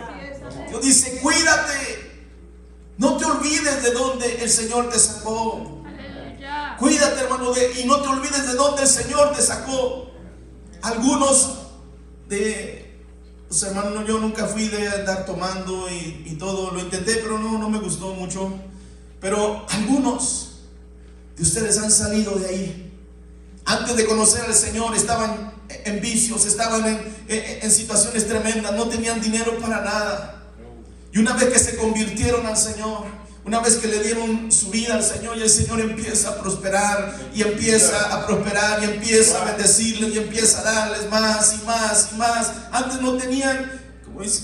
[0.70, 2.12] Dios dice, cuídate,
[2.98, 5.81] no te olvides de donde el Señor te sacó.
[6.82, 10.10] Cuídate, hermano, de, y no te olvides de dónde el Señor te sacó.
[10.82, 11.60] Algunos
[12.28, 12.98] de,
[13.48, 17.70] pues hermano, yo nunca fui de andar tomando y, todo, lo intenté, pero no, no
[17.70, 18.52] me gustó mucho.
[19.20, 20.62] Pero algunos
[21.38, 22.92] de ustedes han salido de ahí.
[23.64, 29.22] Antes de conocer al Señor estaban en vicios, estaban en, en situaciones tremendas, no tenían
[29.22, 30.44] dinero para nada.
[31.14, 33.04] Y una vez que se convirtieron al Señor,
[33.44, 37.16] Una vez que le dieron su vida al Señor y el Señor empieza a prosperar
[37.34, 42.10] y empieza a prosperar y empieza a bendecirles y empieza a darles más y más
[42.14, 42.52] y más.
[42.72, 43.81] Antes no tenían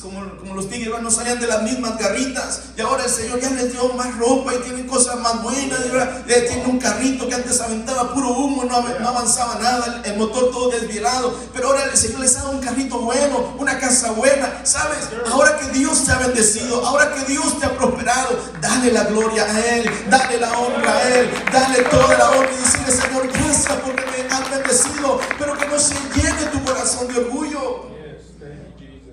[0.01, 3.49] como, como los tigres no salían de las mismas garritas y ahora el Señor ya
[3.51, 5.79] les dio más ropa y tienen cosas más buenas.
[5.85, 8.75] Y ahora tiene un carrito que antes aventaba puro humo y no,
[9.07, 11.33] avanzaba nada, el, motor todo desvielado.
[11.53, 14.61] Pero ahora el Señor les ha dado un carrito bueno, una casa buena.
[14.63, 15.09] ¿Sabes?
[15.31, 19.43] Ahora que Dios te ha bendecido, ahora que Dios te ha prosperado, dale la gloria
[19.43, 23.73] a Él, dale la honra a Él, dale toda la honra y decirle, Señor, gracias
[23.83, 27.96] porque me has bendecido, pero que no se llene tu corazón de orgullo.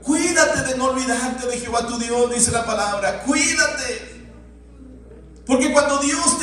[0.05, 3.23] Cuídate de no olvidarte de Jehová tu Dios, dice la palabra.
[3.23, 4.15] Cuídate.
[5.47, 6.39] Porque cuando Dios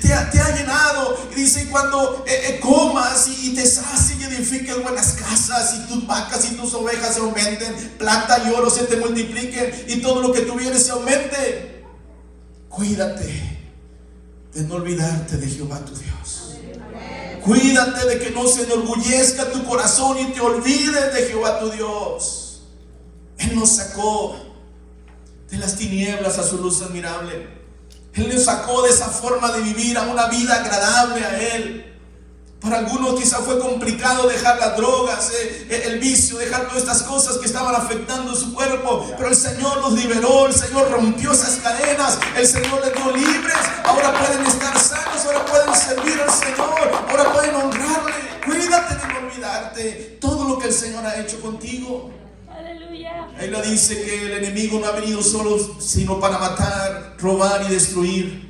[0.00, 5.12] te, ha, llenado, y dice, cuando eh, eh, comas y, te sacies y edifiques buenas
[5.12, 9.84] casas, y tus vacas y tus ovejas se aumenten, plata y oro se te multipliquen,
[9.88, 11.84] y todo lo que tuvieres se aumente.
[12.68, 13.58] Cuídate
[14.52, 16.56] de no olvidarte de Jehová tu Dios.
[17.42, 22.45] Cuídate de que no se enorgullezca tu corazón y te olvides de Jehová tu Dios.
[23.38, 24.36] Él nos sacó
[25.50, 27.48] de las tinieblas a su luz admirable.
[28.14, 31.86] Él nos sacó de esa forma de vivir a una vida agradable a Él.
[32.60, 37.02] Para algunos quizá fue complicado dejar las drogas, eh, eh, el vicio, dejar todas estas
[37.02, 39.06] cosas que estaban afectando su cuerpo.
[39.16, 43.56] Pero el Señor los liberó, el Señor rompió esas cadenas, el Señor les dio libres.
[43.84, 48.12] Ahora pueden estar sanos, ahora pueden servir al Señor, ahora pueden honrarle.
[48.44, 52.10] Cuídate de no olvidarte todo lo que el Señor ha hecho contigo.
[53.40, 57.72] Él lo dice que el enemigo no ha venido solo sino para matar, robar y
[57.72, 58.46] destruir.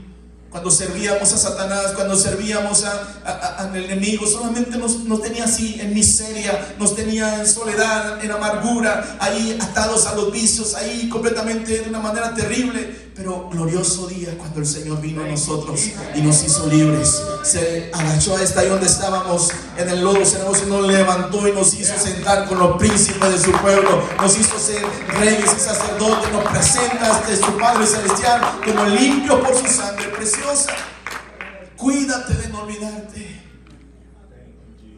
[0.51, 6.77] Cuando servíamos a Satanás, cuando servíamos al enemigo, solamente nos, nos, tenía así en miseria,
[6.79, 11.99] nos tenía en soledad, en amargura, ahí atados a los vicios, ahí completamente de una
[11.99, 13.06] manera terrible.
[13.17, 15.81] Pero glorioso día cuando el Señor vino a nosotros
[16.15, 17.23] y nos hizo libres.
[17.45, 21.99] Se agachó hasta ahí donde estábamos en el lodo se nos levantó y nos hizo
[21.99, 24.07] sentar con los príncipes de su pueblo.
[24.21, 24.85] Nos hizo ser
[25.19, 26.31] reyes y sacerdotes.
[26.31, 30.75] Nos presenta ante su Padre Celestial como limpio por su sangre preciosa.
[31.79, 33.41] Cuídate de no olvidarte.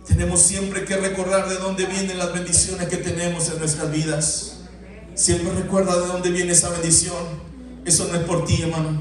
[0.09, 4.57] Tenemos siempre que recordar de dónde vienen las bendiciones que tenemos en nuestras vidas.
[5.14, 7.48] Siempre recuerda de dónde viene esa bendición.
[7.88, 9.01] Eso no es por ti, hermano.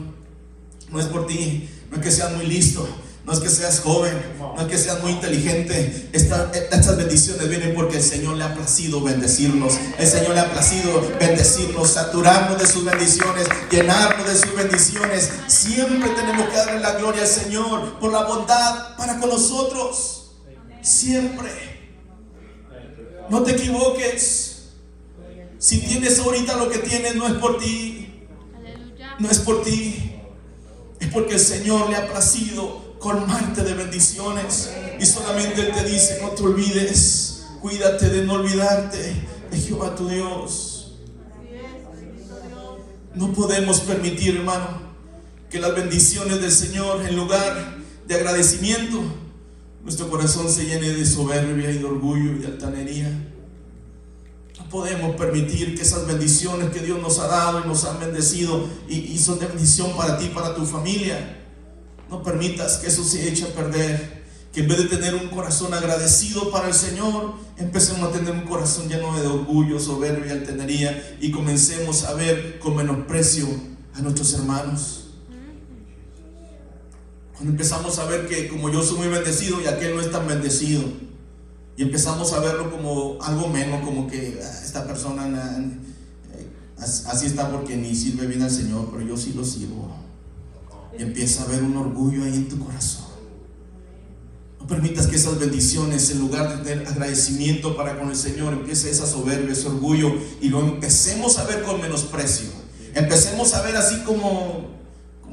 [0.91, 1.69] No es por ti.
[1.91, 2.87] No es que seas muy listo.
[3.25, 4.13] No es que seas joven.
[4.39, 6.09] No es que seas muy inteligente.
[6.13, 9.73] estas bendiciones vienen porque el Señor le ha placido bendecirnos.
[9.99, 15.31] El Señor le ha placido bendecirnos, saturarnos de sus bendiciones, llenarnos de sus bendiciones.
[15.47, 20.31] Siempre tenemos que darle la gloria al Señor por la bondad para con nosotros.
[20.81, 21.51] Siempre.
[23.29, 24.69] No te equivoques.
[25.59, 27.96] Si tienes ahorita lo que tienes, no es por ti
[29.19, 30.13] no es por ti,
[30.99, 34.71] es porque el Señor le ha placido colmarte de bendiciones.
[34.99, 38.97] Y solamente Él te dice, no te olvides, cuídate de no olvidarte
[39.51, 40.95] de Jehová tu Dios.
[43.13, 44.81] No podemos permitir, hermano,
[45.49, 47.77] que las bendiciones del Señor, en lugar
[48.07, 49.01] de agradecimiento,
[49.83, 53.11] nuestro corazón se llene de soberbia y de orgullo y de altanería
[54.69, 59.17] podemos permitir que esas bendiciones que Dios nos ha dado y nos han bendecido y,
[59.17, 61.43] son de bendición para ti, para tu familia,
[62.09, 64.17] no permitas que eso se eche a perder.
[64.53, 68.41] Que en vez de tener un corazón agradecido para el Señor, empecemos a tener un
[68.41, 73.47] corazón lleno de orgullo, soberbia, altanería y comencemos a ver con menosprecio
[73.93, 75.09] a nuestros hermanos.
[77.33, 80.27] Cuando empezamos a ver que como yo soy muy bendecido y aquel no es tan
[80.27, 80.81] bendecido,
[81.77, 85.27] y empezamos a verlo como algo menos, como que ah, esta persona
[86.35, 89.95] eh, así está porque ni sirve bien al Señor, pero yo sí lo sirvo.
[90.97, 93.05] Y empieza a haber un orgullo ahí en tu corazón.
[94.59, 98.89] No permitas que esas bendiciones, en lugar de tener agradecimiento para con el Señor, empiece
[98.89, 100.11] esa soberbia, ese orgullo,
[100.41, 102.49] y lo empecemos a ver con menosprecio.
[102.95, 104.76] Empecemos a ver así como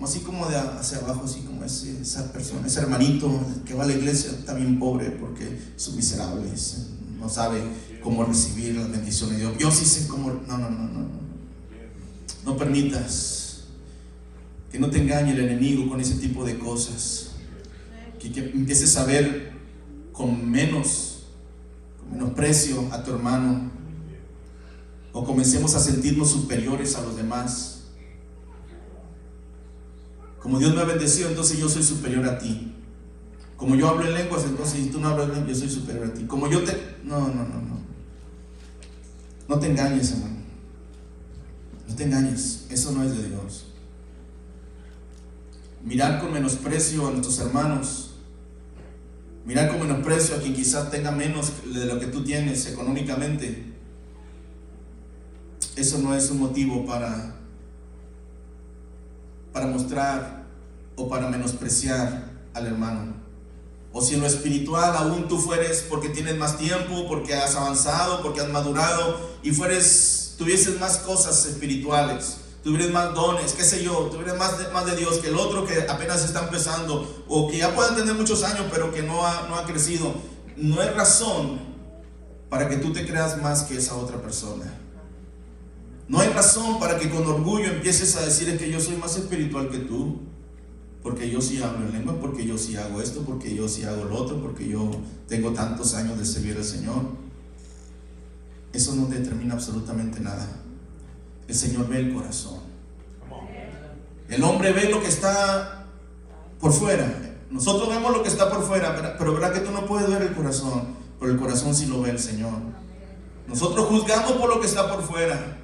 [0.04, 3.30] así como de hacia abajo, así como esa persona, ese hermanito
[3.64, 6.88] que va a la iglesia está bien pobre porque son miserables,
[7.18, 7.62] no sabe
[8.02, 9.58] cómo recibir las bendiciones de Dios.
[9.58, 11.08] Yo sí sé cómo, no, no, no, no,
[12.44, 12.56] no.
[12.56, 13.64] Permitas
[14.70, 17.30] que no te engañe el enemigo con ese tipo de cosas.
[18.18, 19.52] Que, que empieces a ver
[20.12, 21.24] con menos,
[21.98, 23.70] con menosprecio a tu hermano.
[25.12, 27.73] O comencemos a sentirnos superiores a los demás
[30.44, 32.70] como Dios me ha bendecido, entonces yo soy superior a ti.
[33.56, 36.12] Como yo hablo en lenguas, entonces si tú no hablas lenguas, yo soy superior a
[36.12, 36.24] ti.
[36.26, 36.98] Como yo te...
[37.02, 37.78] No, no, no, no.
[39.48, 40.36] No te engañes, hermano.
[41.88, 42.66] No te engañes.
[42.68, 43.64] Eso no es de Dios.
[45.82, 48.16] mirar con menosprecio a nuestros hermanos,
[49.46, 53.72] mirar con menosprecio a quien quizás tenga menos de lo que tú tienes económicamente,
[55.74, 57.33] eso no es un motivo para,
[59.54, 60.44] para mostrar
[60.96, 63.14] o para menospreciar al hermano.
[63.92, 68.20] O si en lo espiritual aún tú fueres porque tienes más tiempo, porque has avanzado,
[68.20, 74.08] porque has madurado y fueres, tuvieses más cosas espirituales, tuvieras más dones, qué sé yo,
[74.10, 77.58] tuvieras más de, más de Dios que el otro que apenas está empezando o que
[77.58, 80.12] ya puede tener muchos años pero que no ha, no ha crecido.
[80.56, 81.60] No hay razón
[82.48, 84.80] para que tú te creas más que esa otra persona.
[86.08, 89.70] No hay razón para que con orgullo empieces a decir que yo soy más espiritual
[89.70, 90.20] que tú,
[91.02, 94.04] porque yo sí hablo en lengua, porque yo sí hago esto, porque yo sí hago
[94.04, 94.90] lo otro, porque yo
[95.28, 97.02] tengo tantos años de servir al Señor.
[98.72, 100.48] Eso no determina absolutamente nada.
[101.46, 102.58] El Señor ve el corazón.
[104.28, 105.86] El hombre ve lo que está
[106.58, 107.36] por fuera.
[107.50, 110.32] Nosotros vemos lo que está por fuera, pero verdad que tú no puedes ver el
[110.32, 110.88] corazón,
[111.20, 112.54] pero el corazón sí lo ve el Señor.
[113.46, 115.58] Nosotros juzgamos por lo que está por fuera,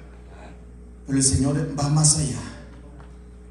[1.11, 2.39] pero el Señor va más allá.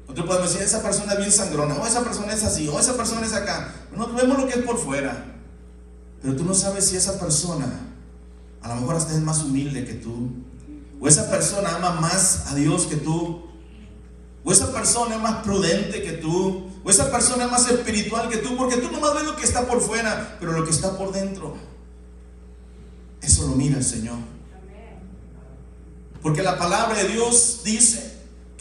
[0.07, 2.97] Nosotros podemos decir, esa persona es bien sangrona, o esa persona es así, o esa
[2.97, 3.71] persona es acá.
[3.91, 5.35] Nosotros vemos lo que es por fuera,
[6.23, 7.67] pero tú no sabes si esa persona,
[8.63, 10.31] a lo mejor hasta es más humilde que tú,
[10.99, 13.43] o esa persona ama más a Dios que tú,
[14.43, 18.37] o esa persona es más prudente que tú, o esa persona es más espiritual que
[18.37, 21.11] tú, porque tú nomás ves lo que está por fuera, pero lo que está por
[21.11, 21.55] dentro,
[23.21, 24.30] eso lo mira el Señor.
[26.21, 28.11] Porque la palabra de Dios dice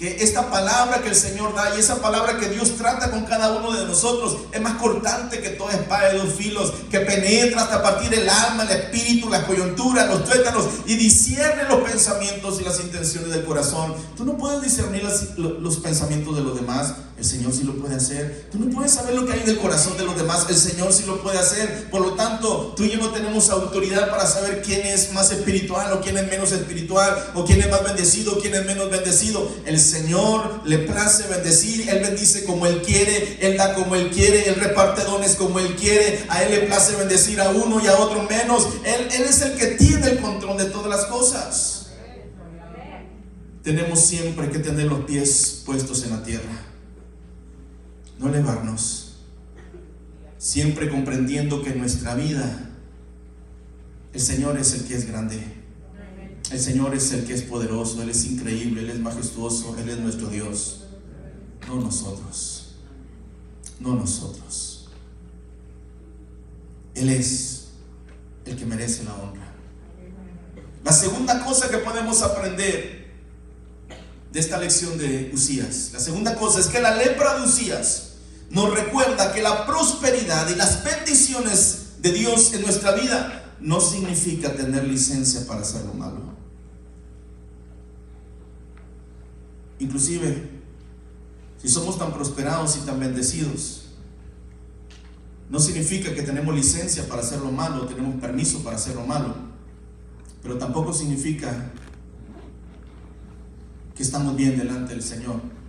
[0.01, 3.53] que esta palabra que el Señor da y esa palabra que Dios trata con cada
[3.53, 7.83] uno de nosotros es más cortante que toda espada de dos filos, que penetra hasta
[7.83, 12.81] partir el alma, el espíritu, la coyuntura, los tuétanos y discierne los pensamientos y las
[12.81, 13.95] intenciones del corazón.
[14.17, 18.47] Tú no puedes discernir los, pensamientos de los demás, el Señor sí lo puede hacer.
[18.51, 20.91] Tú no puedes saber lo que hay en el corazón de los demás, el Señor
[20.91, 21.91] sí lo puede hacer.
[21.91, 25.93] Por lo tanto, tú y yo no tenemos autoridad para saber quién es más espiritual
[25.93, 29.47] o quién es menos espiritual o quién es más bendecido o quién es menos bendecido.
[29.67, 34.49] El Señor le place bendecir, Él bendice como Él quiere, Él da como Él quiere,
[34.49, 37.99] Él reparte dones como Él quiere, a Él le place bendecir a uno y a
[37.99, 38.67] otro menos.
[38.83, 41.81] Él, él es el que tiene el control de todas las cosas.
[43.63, 46.65] Tenemos siempre que tener los pies puestos en la tierra,
[48.21, 49.15] no elevarnos,
[50.39, 52.71] siempre comprendiendo que en nuestra vida
[54.13, 55.41] el Señor es el que es grande.
[56.51, 59.99] El Señor es el que es poderoso, Él es increíble, Él es majestuoso, Él es
[59.99, 60.85] nuestro Dios.
[61.67, 62.75] No nosotros,
[63.79, 64.89] no nosotros.
[66.95, 67.69] Él es
[68.45, 69.55] el que merece la honra.
[70.85, 73.09] La segunda cosa que podemos aprender
[74.33, 78.10] de esta lección de Usías, la segunda cosa es que la lepra de Usías
[78.51, 84.53] nos recuerda que la prosperidad y las bendiciones de Dios en nuestra vida no significa
[84.55, 86.21] tener licencia para hacer lo malo.
[89.79, 90.51] Inclusive,
[91.63, 93.87] si somos tan prosperados y tan bendecidos,
[95.49, 99.35] no significa que tenemos licencia para hacer lo malo, tenemos permiso para hacer lo malo,
[100.43, 101.71] pero tampoco significa
[103.95, 105.60] que estamos bien delante del Señor.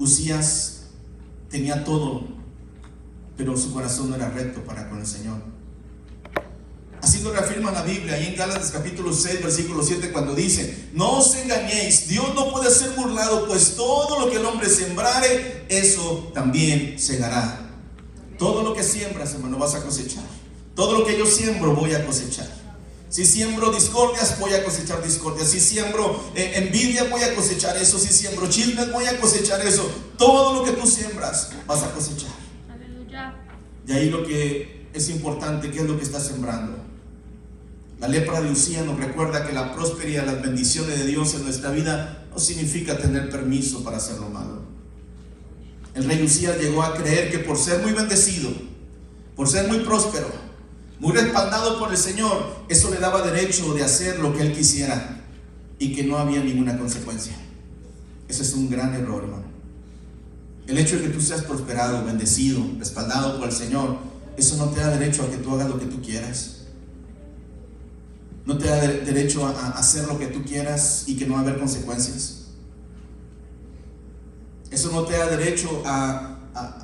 [0.00, 0.84] Usías
[1.50, 2.22] tenía todo,
[3.36, 5.42] pero su corazón no era recto para con el Señor.
[7.02, 11.18] Así lo reafirma la Biblia, ahí en Gálatas capítulo 6, versículo 7, cuando dice, no
[11.18, 16.30] os engañéis, Dios no puede ser burlado, pues todo lo que el hombre sembrare, eso
[16.32, 17.70] también segará.
[18.38, 20.24] Todo lo que siembras, hermano, vas a cosechar.
[20.74, 22.48] Todo lo que yo siembro, voy a cosechar.
[23.10, 25.48] Si siembro discordias, voy a cosechar discordias.
[25.48, 27.98] Si siembro eh, envidia, voy a cosechar eso.
[27.98, 29.90] Si siembro chismes, voy a cosechar eso.
[30.16, 32.30] Todo lo que tú siembras, vas a cosechar.
[32.72, 33.34] Aleluya.
[33.84, 36.78] De ahí lo que es importante, ¿qué es lo que estás sembrando?
[37.98, 41.72] La lepra de Usía nos recuerda que la prosperidad, las bendiciones de Dios en nuestra
[41.72, 44.62] vida no significa tener permiso para hacer lo malo.
[45.96, 48.52] El rey Usías llegó a creer que por ser muy bendecido,
[49.34, 50.28] por ser muy próspero,
[51.00, 55.22] muy respaldado por el Señor, eso le daba derecho de hacer lo que él quisiera
[55.78, 57.34] y que no había ninguna consecuencia.
[58.28, 59.44] Ese es un gran error, hermano.
[60.66, 63.96] El hecho de que tú seas prosperado, bendecido, respaldado por el Señor,
[64.36, 66.58] eso no te da derecho a que tú hagas lo que tú quieras.
[68.44, 72.46] No te da derecho a, hacer lo que tú quieras y que no haber consecuencias.
[74.70, 76.26] Eso no te da derecho a,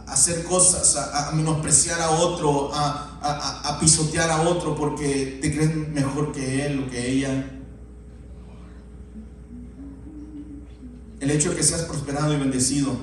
[0.06, 3.15] hacer cosas, a, menospreciar a otro, a,
[3.81, 7.53] pisotear a otro porque te crees mejor que él o que ella.
[11.20, 12.97] el hecho de que seas prosperado y bendecido,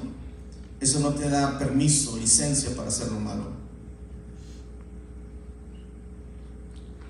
[0.79, 3.51] eso no te da permiso, licencia para hacer lo malo.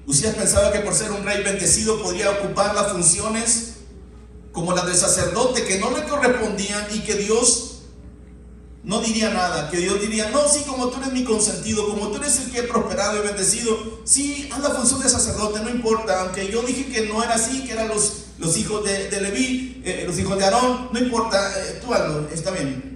[0.05, 3.75] Usías pensaba que por ser un rey bendecido podría ocupar las funciones
[4.51, 7.72] como las del sacerdote que no le correspondían y que Dios
[8.83, 12.17] no diría nada, que Dios diría, no, sí, como tú eres mi consentido, como tú
[12.17, 16.21] eres el que he prosperado y bendecido, sí, haz la función de sacerdote, no importa,
[16.21, 19.81] aunque yo dije que no era así, que eran los, los hijos de, de Leví,
[19.85, 22.93] eh, los hijos de Aarón, no importa, eh, tú hazlo, está bien.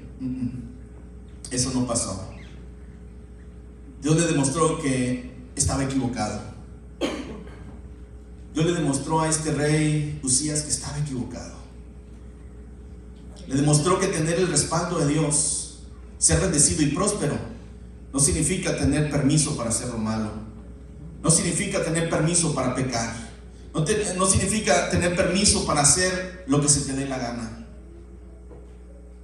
[1.49, 2.29] Eso no pasó.
[4.01, 6.41] Dios le demostró que estaba equivocado.
[8.53, 11.55] Dios le demostró a este rey Usías que estaba equivocado.
[13.47, 15.66] Le demostró que tener el respaldo de Dios
[16.17, 17.57] ser bendecido y próspero
[18.13, 20.31] no significa tener permiso para hacer lo malo.
[21.21, 23.13] No significa tener permiso para pecar.
[23.73, 27.67] No, no, significa tener permiso para hacer lo que se te dé la gana.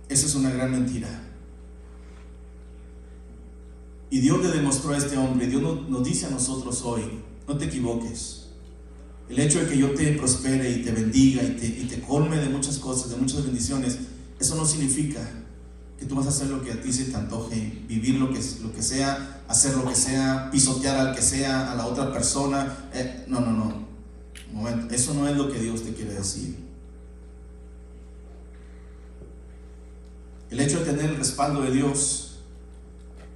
[0.09, 1.07] Esa es una gran mentira.
[4.11, 7.01] Y Dios le demostró a este hombre, Dios nos, dice a nosotros hoy,
[7.47, 8.49] no te equivoques.
[9.27, 12.37] El hecho de que yo te prospere y te bendiga y te, y te colme
[12.37, 13.97] de muchas cosas, de muchas bendiciones,
[14.39, 15.42] eso no significa
[15.99, 18.39] que tú vas a hacer lo que a ti se te antoje, vivir lo que,
[18.61, 22.89] lo que sea, hacer lo que sea, pisotear al que sea, a la otra persona.
[22.93, 23.87] Eh, no, no, no.
[24.51, 26.57] momento, eso no es lo que Dios te quiere decir.
[30.49, 32.37] El hecho de tener el respaldo de Dios,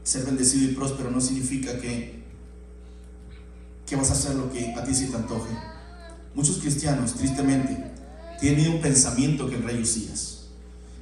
[0.03, 2.23] ser bendecido y próspero, no significa que,
[3.87, 5.49] que vas a hacer lo que a ti se te antoje.
[6.35, 7.91] Muchos cristianos, tristemente,
[8.39, 10.36] tienen un pensamiento que el rey Usías.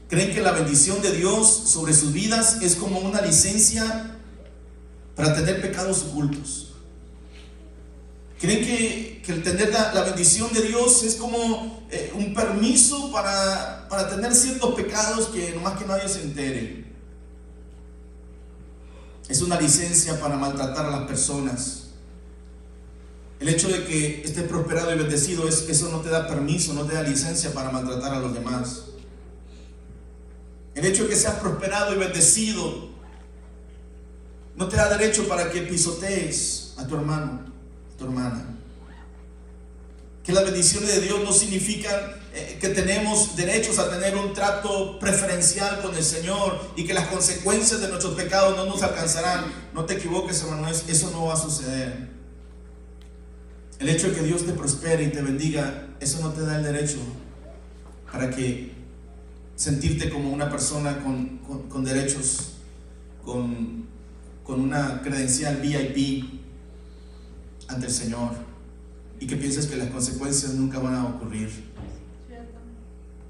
[0.10, 4.18] Creen que la bendición de Dios sobre sus vidas es como una licencia
[5.16, 6.74] para tener pecados ocultos.
[8.40, 14.08] Creen que, el tener la, bendición de Dios es como eh, un permiso para, para
[14.08, 16.86] tener ciertos pecados que nomás que nadie se entere.
[19.28, 21.86] Es una licencia para maltratar a las personas.
[23.40, 26.86] El hecho de que estés prosperado y bendecido, es, eso no te da permiso, no
[26.86, 28.84] te da licencia para maltratar a los demás.
[30.76, 32.90] El hecho de que seas prosperado y bendecido
[34.56, 37.42] no te da derecho para que pisotees a tu hermano,
[37.94, 38.46] a tu hermana.
[40.24, 41.96] Que las bendiciones de Dios no significan
[42.34, 47.08] eh, que tenemos derechos a tener un trato preferencial con el Señor y que las
[47.08, 49.46] consecuencias de nuestros pecados no nos alcanzarán.
[49.74, 52.10] No te equivoques, hermano, eso no va a suceder.
[53.80, 56.64] El hecho de que Dios te prospere y te bendiga, eso no te da el
[56.64, 56.98] derecho
[58.12, 58.75] para que
[59.56, 62.54] sentirte como una persona con, derechos,
[63.24, 63.86] con,
[64.44, 66.26] con una credencial VIP
[67.68, 68.32] ante el Señor
[69.20, 71.74] y que pienses que las consecuencias nunca van a ocurrir.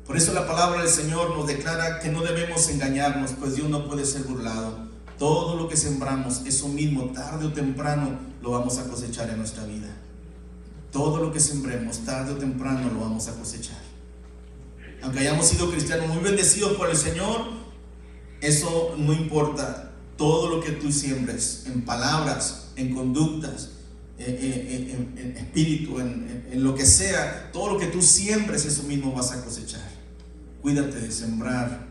[0.05, 3.87] Por eso la palabra del Señor nos declara que no debemos engañarnos, pues Dios no
[3.87, 4.85] puede ser burlado.
[5.17, 9.63] Todo lo que sembramos, eso mismo, tarde o temprano, lo vamos a cosechar en nuestra
[9.65, 9.87] vida.
[10.91, 13.84] Todo lo que sembremos, tarde o temprano, lo vamos a cosechar
[15.05, 17.41] aunque hayamos sido cristianos muy bendecidos por el Señor,
[18.41, 19.91] eso no importa.
[20.17, 23.71] Todo lo que tú siembres en palabras, en conductas,
[24.17, 29.31] en, espíritu, en, en, lo que sea, todo lo que tú siembres, eso mismo vas
[29.31, 29.87] a cosechar.
[30.61, 31.85] Cuídate de sembrar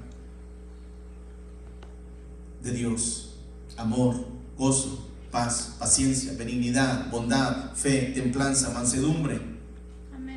[2.63, 3.37] de Dios
[3.77, 9.54] amor, gozo, paz, paciencia, benignidad, bondad, fe, templanza, mansedumbre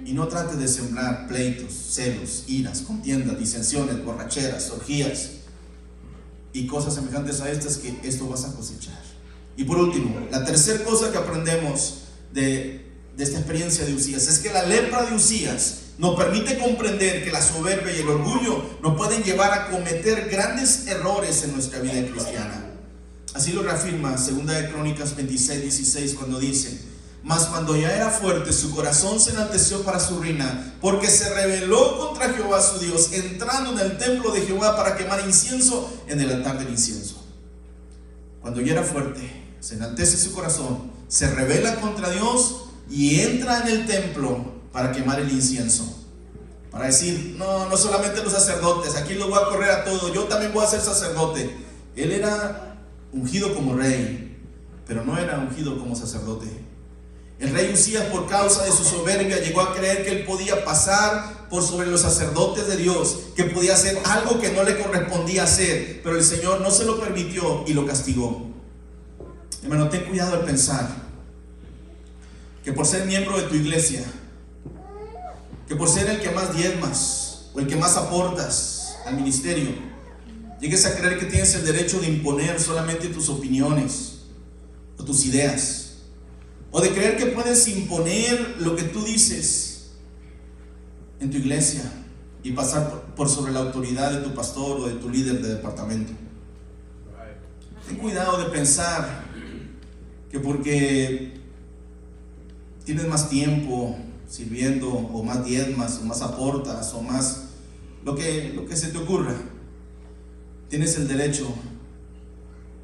[0.08, 5.32] y no trate de sembrar pleitos, celos, iras, contiendas, disensiones, borracheras, orgías
[6.53, 9.01] y cosas semejantes a estas que esto vas a cosechar.
[9.58, 12.03] Y por último, la tercera cosa que aprendemos
[12.34, 12.86] de,
[13.18, 17.32] de esta experiencia de Usías es que la lepra de Usías nos permite comprender que
[17.32, 22.08] la soberbia y el orgullo nos pueden llevar a cometer grandes errores en nuestra vida
[22.10, 22.64] cristiana.
[23.34, 26.80] Así lo reafirma 2 de Crónicas 26, 16 cuando dice,
[27.28, 31.97] mas cuando ya era fuerte, su corazón se enalteció para su ruina, porque se rebeló
[31.97, 36.32] contra Jehová su Dios, entrando en el templo de Jehová para quemar incienso en el
[36.32, 37.21] altar del incienso.
[38.41, 43.67] Cuando ya era fuerte, se enaltece su corazón, se rebela contra Dios y entra en
[43.75, 45.84] el templo para quemar el incienso.
[46.71, 50.23] Para decir, no, no solamente los sacerdotes, aquí los voy a correr a todos, yo
[50.23, 51.57] también voy a ser sacerdote.
[51.93, 52.78] Él era
[53.11, 54.38] ungido como rey,
[54.86, 56.66] pero no era ungido como sacerdote.
[57.39, 61.47] El rey Usías, por causa de su soberbia, llegó a creer que él podía pasar
[61.49, 66.01] por sobre los sacerdotes de Dios, que podía hacer algo que no le correspondía hacer,
[66.03, 68.47] pero el Señor no se lo permitió y lo castigó.
[69.61, 70.89] Hermano, ten cuidado al pensar
[72.63, 74.03] que por ser miembro de tu iglesia,
[75.67, 79.69] que por ser el que más diezmas o el que más aportas, al ministerio,
[80.59, 84.23] llegues a creer que tienes el derecho de imponer solamente tus opiniones
[84.97, 85.86] o tus ideas,
[86.78, 89.88] o de creer que puedes imponer lo que tú dices
[91.19, 91.91] en tu iglesia
[92.43, 96.13] y pasar por sobre la autoridad de tu pastor o de tu líder de departamento.
[97.88, 99.23] Ten cuidado de pensar
[100.30, 101.39] que porque
[102.86, 103.97] tienes más tiempo
[104.30, 107.45] sirviendo o más diezmas o más aportas o más
[108.05, 109.34] lo que, lo que se te ocurra,
[110.69, 111.51] tienes el derecho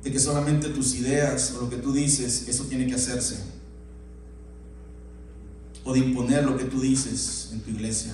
[0.03, 3.52] de que solamente tus ideas o lo que tú dices, eso tiene que hacerse.
[5.83, 8.13] O de imponer lo que tú dices en tu iglesia.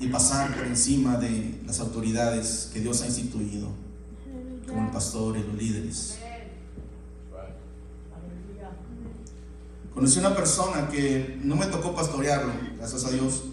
[0.00, 3.68] Y pasar por encima de las autoridades que Dios ha instituido,
[4.66, 6.18] como el pastor y los líderes.
[9.94, 13.44] Conocí una persona que no me tocó pastorearlo, gracias a Dios.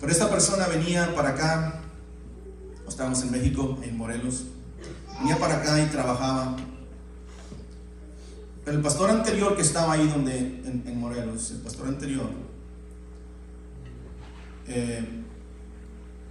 [0.00, 1.80] Pero esta persona venía para acá,
[2.88, 4.44] estábamos en México, en Morelos,
[5.20, 6.56] venía para acá y trabajaba.
[8.64, 12.30] El pastor anterior que estaba ahí donde, en, Morelos, el pastor anterior,
[14.68, 15.04] eh,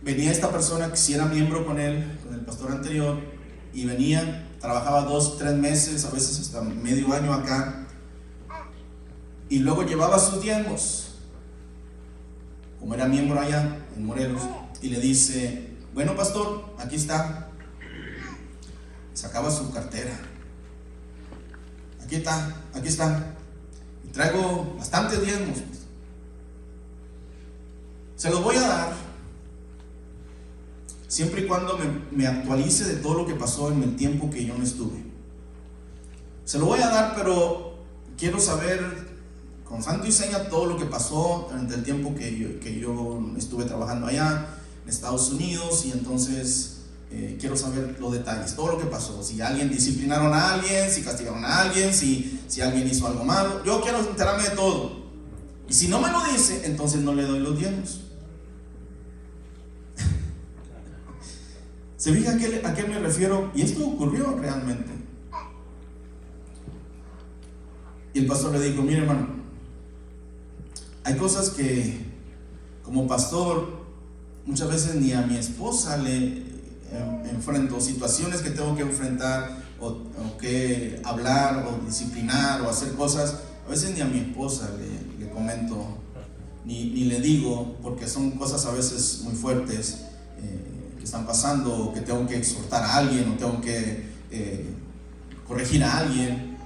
[0.01, 3.19] venía esta persona que si era miembro con él, con el pastor anterior,
[3.73, 7.85] y venía, trabajaba dos, tres meses, a veces hasta medio año acá,
[9.49, 11.15] y luego llevaba sus diezmos,
[12.79, 14.41] como era miembro allá en Morelos,
[14.81, 17.49] y le dice, bueno pastor, aquí está.
[19.13, 20.30] Sacaba su cartera.
[22.11, 23.37] Aquí está, aquí está.
[24.03, 25.59] Y traigo bastantes diezmos.
[28.17, 28.93] Se los voy a dar
[31.07, 34.45] siempre y cuando me, me, actualice de todo lo que pasó en el tiempo que
[34.45, 35.05] yo no estuve.
[36.43, 37.75] Se lo voy a dar, pero
[38.17, 39.07] quiero saber
[39.63, 43.23] con santo y seña todo lo que pasó durante el tiempo que yo, que yo
[43.37, 44.49] estuve trabajando allá
[44.83, 46.80] en Estados Unidos y entonces
[47.13, 51.01] eh, quiero saber los detalles, todo lo que pasó, si alguien disciplinaron a alguien, si
[51.01, 55.01] castigaron a alguien, si, si alguien hizo algo malo, yo quiero enterarme de todo.
[55.67, 58.03] Y si no me lo dice, entonces no le doy los diezmos.
[61.97, 63.51] ¿Se fija a qué, a qué me refiero?
[63.53, 64.91] Y esto ocurrió realmente.
[68.13, 69.27] Y el pastor le dijo, mire hermano,
[71.03, 72.05] hay cosas que
[72.83, 73.81] como pastor
[74.45, 76.50] muchas veces ni a mi esposa le
[77.29, 79.97] enfrento, situaciones que tengo que enfrentar o,
[80.39, 84.69] que hablar o disciplinar o hacer cosas, a veces ni a mi esposa
[85.19, 85.97] le, comento,
[86.65, 90.01] ni, le digo, porque son cosas a veces muy fuertes
[90.37, 94.65] eh, que están pasando, o que tengo que exhortar a alguien o tengo que eh,
[95.47, 96.57] corregir a alguien.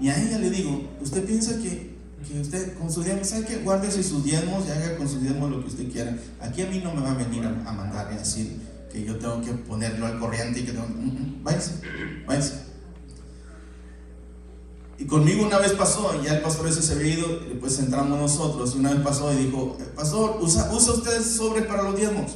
[0.00, 1.90] Y a ella le digo, ¿usted piensa que
[2.26, 3.56] que usted con su diezmo, ¿sabe qué?
[3.58, 6.16] Guárdese sus diezmos y haga con sus diezmos lo que usted quiera.
[6.40, 8.58] Aquí a mí no me va a venir a, mandar y a decir
[8.90, 10.92] que yo tengo que ponerlo al corriente y que tengo que...
[10.94, 11.80] Mm, mm, váyase,
[12.26, 12.70] váyase.
[14.98, 17.26] Y conmigo una vez pasó, ya el pastor ese se había ido,
[17.58, 21.84] pues entramos nosotros, y una vez pasó y dijo, pastor, ¿usa, ¿usa usted sobre para
[21.84, 22.32] los diezmos?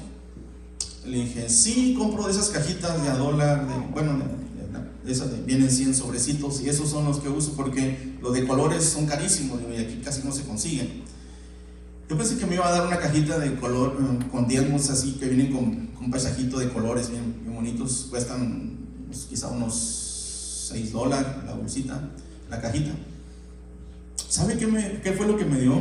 [1.05, 4.23] Le dije, sí, compro de esas cajitas de a dólar, de, bueno,
[5.45, 9.61] vienen 100 sobrecitos y esos son los que uso porque los de colores son carísimos
[9.71, 11.03] y aquí casi no se consiguen.
[12.09, 15.13] Yo pensé que me iba a dar una cajita de color eh, con diezmos así
[15.13, 20.93] que vienen con, con un paisajito de colores bien, bonitos, cuestan pues, quizá unos 6
[20.93, 22.11] dólares la bolsita,
[22.51, 22.91] la cajita.
[24.29, 25.75] ¿Sabe qué, me, qué fue lo que me dio?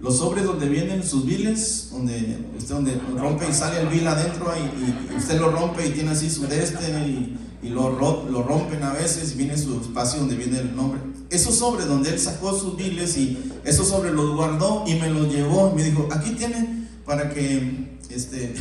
[0.00, 4.52] Los sobres donde vienen sus biles, donde usted donde rompe y sale el bill adentro
[4.56, 8.82] y, y usted lo rompe y tiene así su deste y y lo, lo rompen
[8.82, 11.00] a veces y viene su espacio donde viene el nombre.
[11.30, 15.32] Esos sobres donde él sacó sus biles y esos sobres los guardó y me los
[15.32, 18.54] llevó y me dijo, aquí tiene para que, este,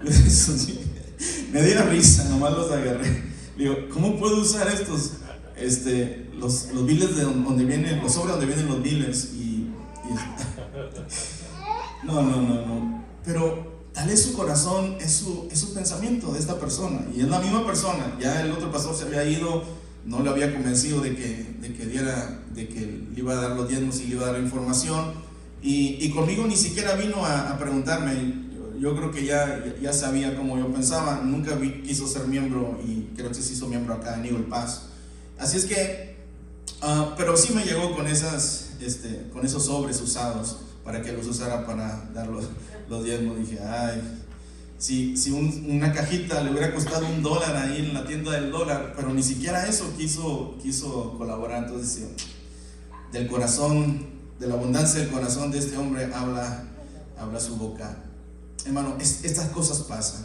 [1.52, 3.24] me dio risa, nomás los agarré.
[3.56, 5.14] Digo, ¿cómo puedo usar estos,
[5.56, 9.32] este, los, los biles de donde vienen, los sobres donde vienen los biles?
[9.34, 9.70] Y
[12.06, 13.04] no, no, no, no.
[13.24, 17.04] Pero Tal es su corazón, es su, es su pensamiento de esta persona.
[17.16, 18.16] Y es la misma persona.
[18.20, 19.64] Ya el otro pastor se había ido,
[20.04, 22.78] no le había convencido de que, de que, diera, de que
[23.12, 25.14] le iba a dar los diezmos y le iba a dar la información.
[25.64, 28.46] Y, y conmigo ni siquiera vino a, a preguntarme.
[28.78, 31.20] Yo, creo que ya, ya sabía cómo yo pensaba.
[31.24, 34.82] Nunca vi, quiso ser miembro y creo que se hizo miembro acá en Eagle Pass.
[35.40, 36.18] Así es que,
[36.84, 40.58] uh, pero sí me llegó con, esas, este, con esos sobres usados
[40.88, 42.46] para que los usara para dar los,
[42.88, 43.36] los diezmos.
[43.38, 44.00] Dije, ay,
[44.78, 48.94] si, si una cajita le hubiera costado un dólar ahí en la tienda del dólar,
[48.96, 51.64] pero ni siquiera eso quiso, quiso colaborar.
[51.64, 52.06] Entonces,
[53.12, 54.06] del corazón,
[54.40, 56.64] de la abundancia del corazón de este hombre habla,
[57.18, 57.94] habla su boca.
[58.64, 60.24] hermano, estas cosas pasan.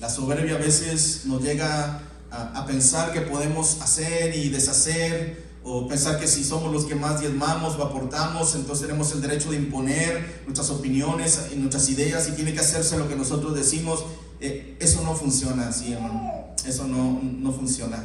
[0.00, 2.00] La soberbia a veces nos llega
[2.30, 6.94] a, a pensar que podemos hacer y deshacer o pensar que si somos los que
[6.94, 12.28] más diezmamos o aportamos, entonces tenemos el derecho de imponer nuestras opiniones y nuestras ideas
[12.28, 14.04] y tiene que hacerse lo que nosotros decimos.
[14.40, 16.32] Eh, eso no funciona así, hermano.
[16.66, 17.96] Eso no, no funciona.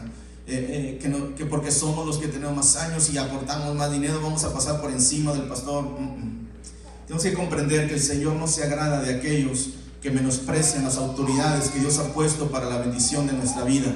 [0.47, 3.91] Eh, eh, que, no, que, porque somos los que tenemos más años y aportamos más
[3.91, 5.85] dinero, vamos a pasar por encima del pastor.
[7.05, 11.67] Tenemos que comprender que el Señor no se agrada de aquellos que menosprecian las autoridades
[11.69, 13.93] que Dios ha puesto para la bendición de nuestra vida.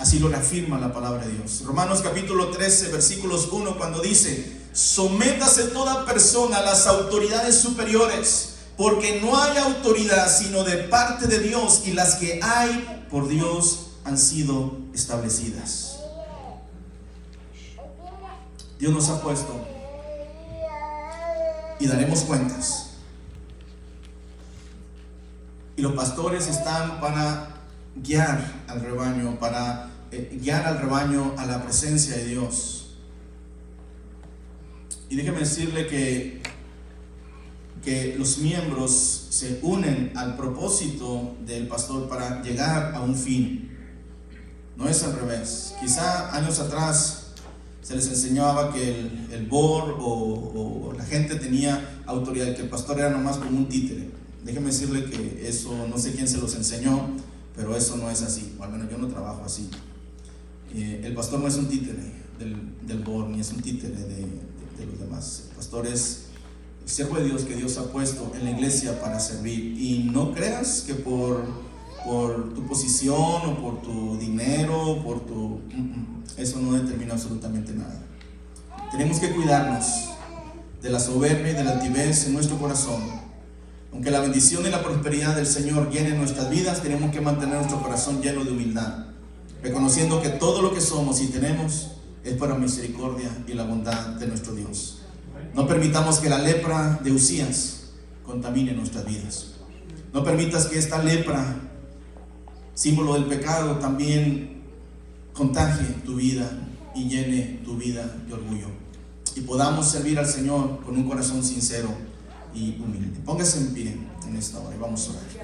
[0.00, 1.62] Así lo reafirma la palabra de Dios.
[1.66, 9.20] Romanos capítulo 13, versículos 1, cuando dice, sométase toda persona a las autoridades superiores, porque
[9.20, 14.16] no hay autoridad sino de parte de Dios y las que hay por Dios han
[14.16, 15.98] sido establecidas.
[18.78, 19.66] Dios nos ha puesto
[21.78, 22.92] y daremos cuentas.
[25.76, 27.48] Y los pastores están para
[27.96, 32.96] guiar al rebaño, para eh, guiar al rebaño a la presencia de Dios.
[35.08, 36.40] Y déjeme decirle que,
[37.84, 43.70] que los miembros se unen al propósito del pastor para llegar a un fin.
[44.76, 45.74] No es al revés.
[45.80, 47.32] Quizá años atrás
[47.82, 52.98] se les enseñaba que el, el BOR o, la gente tenía autoridad, que el pastor
[52.98, 54.10] era nomás como un títere.
[54.44, 57.10] Déjeme decirle que eso, no sé quién se los enseñó,
[57.56, 59.68] pero eso no es así, al menos yo no trabajo así.
[60.74, 61.98] Eh, el pastor no es un títere
[62.38, 62.56] del,
[62.86, 64.26] del ni es un títere de,
[64.78, 65.44] de, los demás.
[65.50, 66.26] El pastor es
[66.82, 69.76] el siervo de Dios que Dios ha puesto en la iglesia para servir.
[69.78, 71.44] Y no creas que por,
[72.04, 75.60] por tu posición o por tu dinero, por tu...
[76.36, 78.00] Eso no determina absolutamente nada.
[78.92, 79.86] Tenemos que cuidarnos
[80.80, 83.02] de la soberbia y de la altivez en nuestro corazón.
[83.92, 87.82] Aunque la bendición y la prosperidad del Señor llenen nuestras vidas, tenemos que mantener nuestro
[87.82, 89.09] corazón lleno de humildad
[89.62, 91.92] reconociendo que todo lo que somos y tenemos
[92.24, 95.02] es para misericordia y la bondad de nuestro Dios.
[95.54, 97.90] No permitamos que la lepra de Usías
[98.24, 99.46] contamine nuestras vidas.
[100.12, 101.56] No permitas que esta lepra,
[102.74, 104.62] símbolo del pecado, también
[105.32, 106.50] contagie tu vida
[106.94, 108.66] y llene tu vida de orgullo.
[109.36, 111.88] Y podamos servir al Señor con un corazón sincero
[112.54, 113.20] y humilde.
[113.24, 113.96] Póngase en pie
[114.26, 115.39] en esta hora y vamos a orar.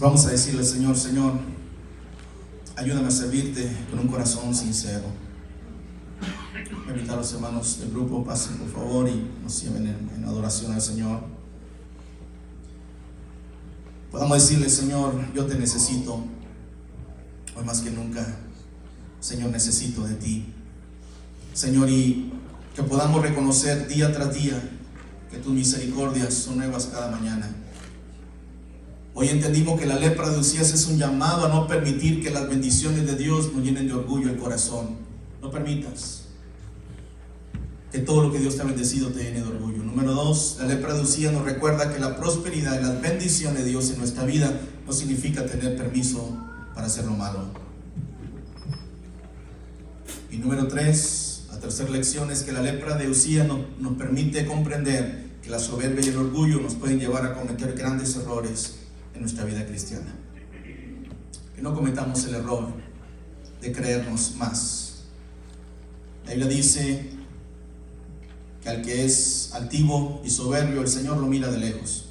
[0.00, 1.34] Vamos a decirle, Señor, Señor,
[2.76, 5.04] ayúdame a servirte con un corazón sincero.
[6.88, 10.72] Invitar a los hermanos del grupo, pasen por favor y nos lleven en, en adoración
[10.72, 11.20] al Señor.
[14.10, 16.24] Podamos decirle, Señor, yo te necesito,
[17.56, 18.36] hoy más que nunca,
[19.20, 20.52] Señor, necesito de ti.
[21.52, 22.32] Señor, y
[22.74, 24.60] que podamos reconocer día tras día
[25.30, 27.48] que tus misericordias son nuevas cada mañana.
[29.16, 32.48] Hoy entendimos que la lepra de Usías es un llamado a no permitir que las
[32.48, 34.96] bendiciones de Dios nos llenen de orgullo el corazón.
[35.40, 36.22] No permitas
[37.92, 39.84] que todo lo que Dios te ha bendecido te llene de orgullo.
[39.84, 43.70] Número dos, la lepra de Usías nos recuerda que la prosperidad y las bendiciones de
[43.70, 46.36] Dios en nuestra vida no significa tener permiso
[46.74, 47.38] para hacer lo malo.
[50.28, 54.44] Y número tres, la tercera lección es que la lepra de Usías nos, nos permite
[54.44, 58.80] comprender que la soberbia y el orgullo nos pueden llevar a cometer grandes errores
[59.14, 60.12] en nuestra vida cristiana.
[61.54, 62.68] Que no cometamos el error
[63.60, 65.04] de creernos más.
[66.24, 67.10] La Biblia dice
[68.62, 72.06] que al que es altivo y soberbio, el Señor lo mira de lejos.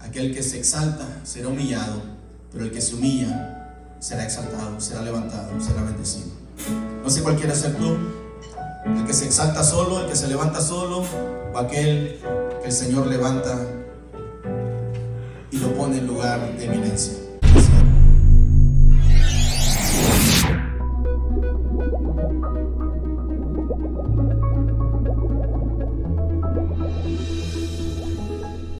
[0.00, 2.02] Aquel que se exalta será humillado,
[2.52, 6.28] pero el que se humilla será exaltado, será levantado, será bendecido.
[7.02, 7.96] No sé cuál quiere ser tú,
[8.86, 11.04] el que se exalta solo, el que se levanta solo,
[11.52, 12.20] o aquel
[12.60, 13.75] que el Señor levanta
[15.50, 17.25] y lo pone en lugar de eminencia.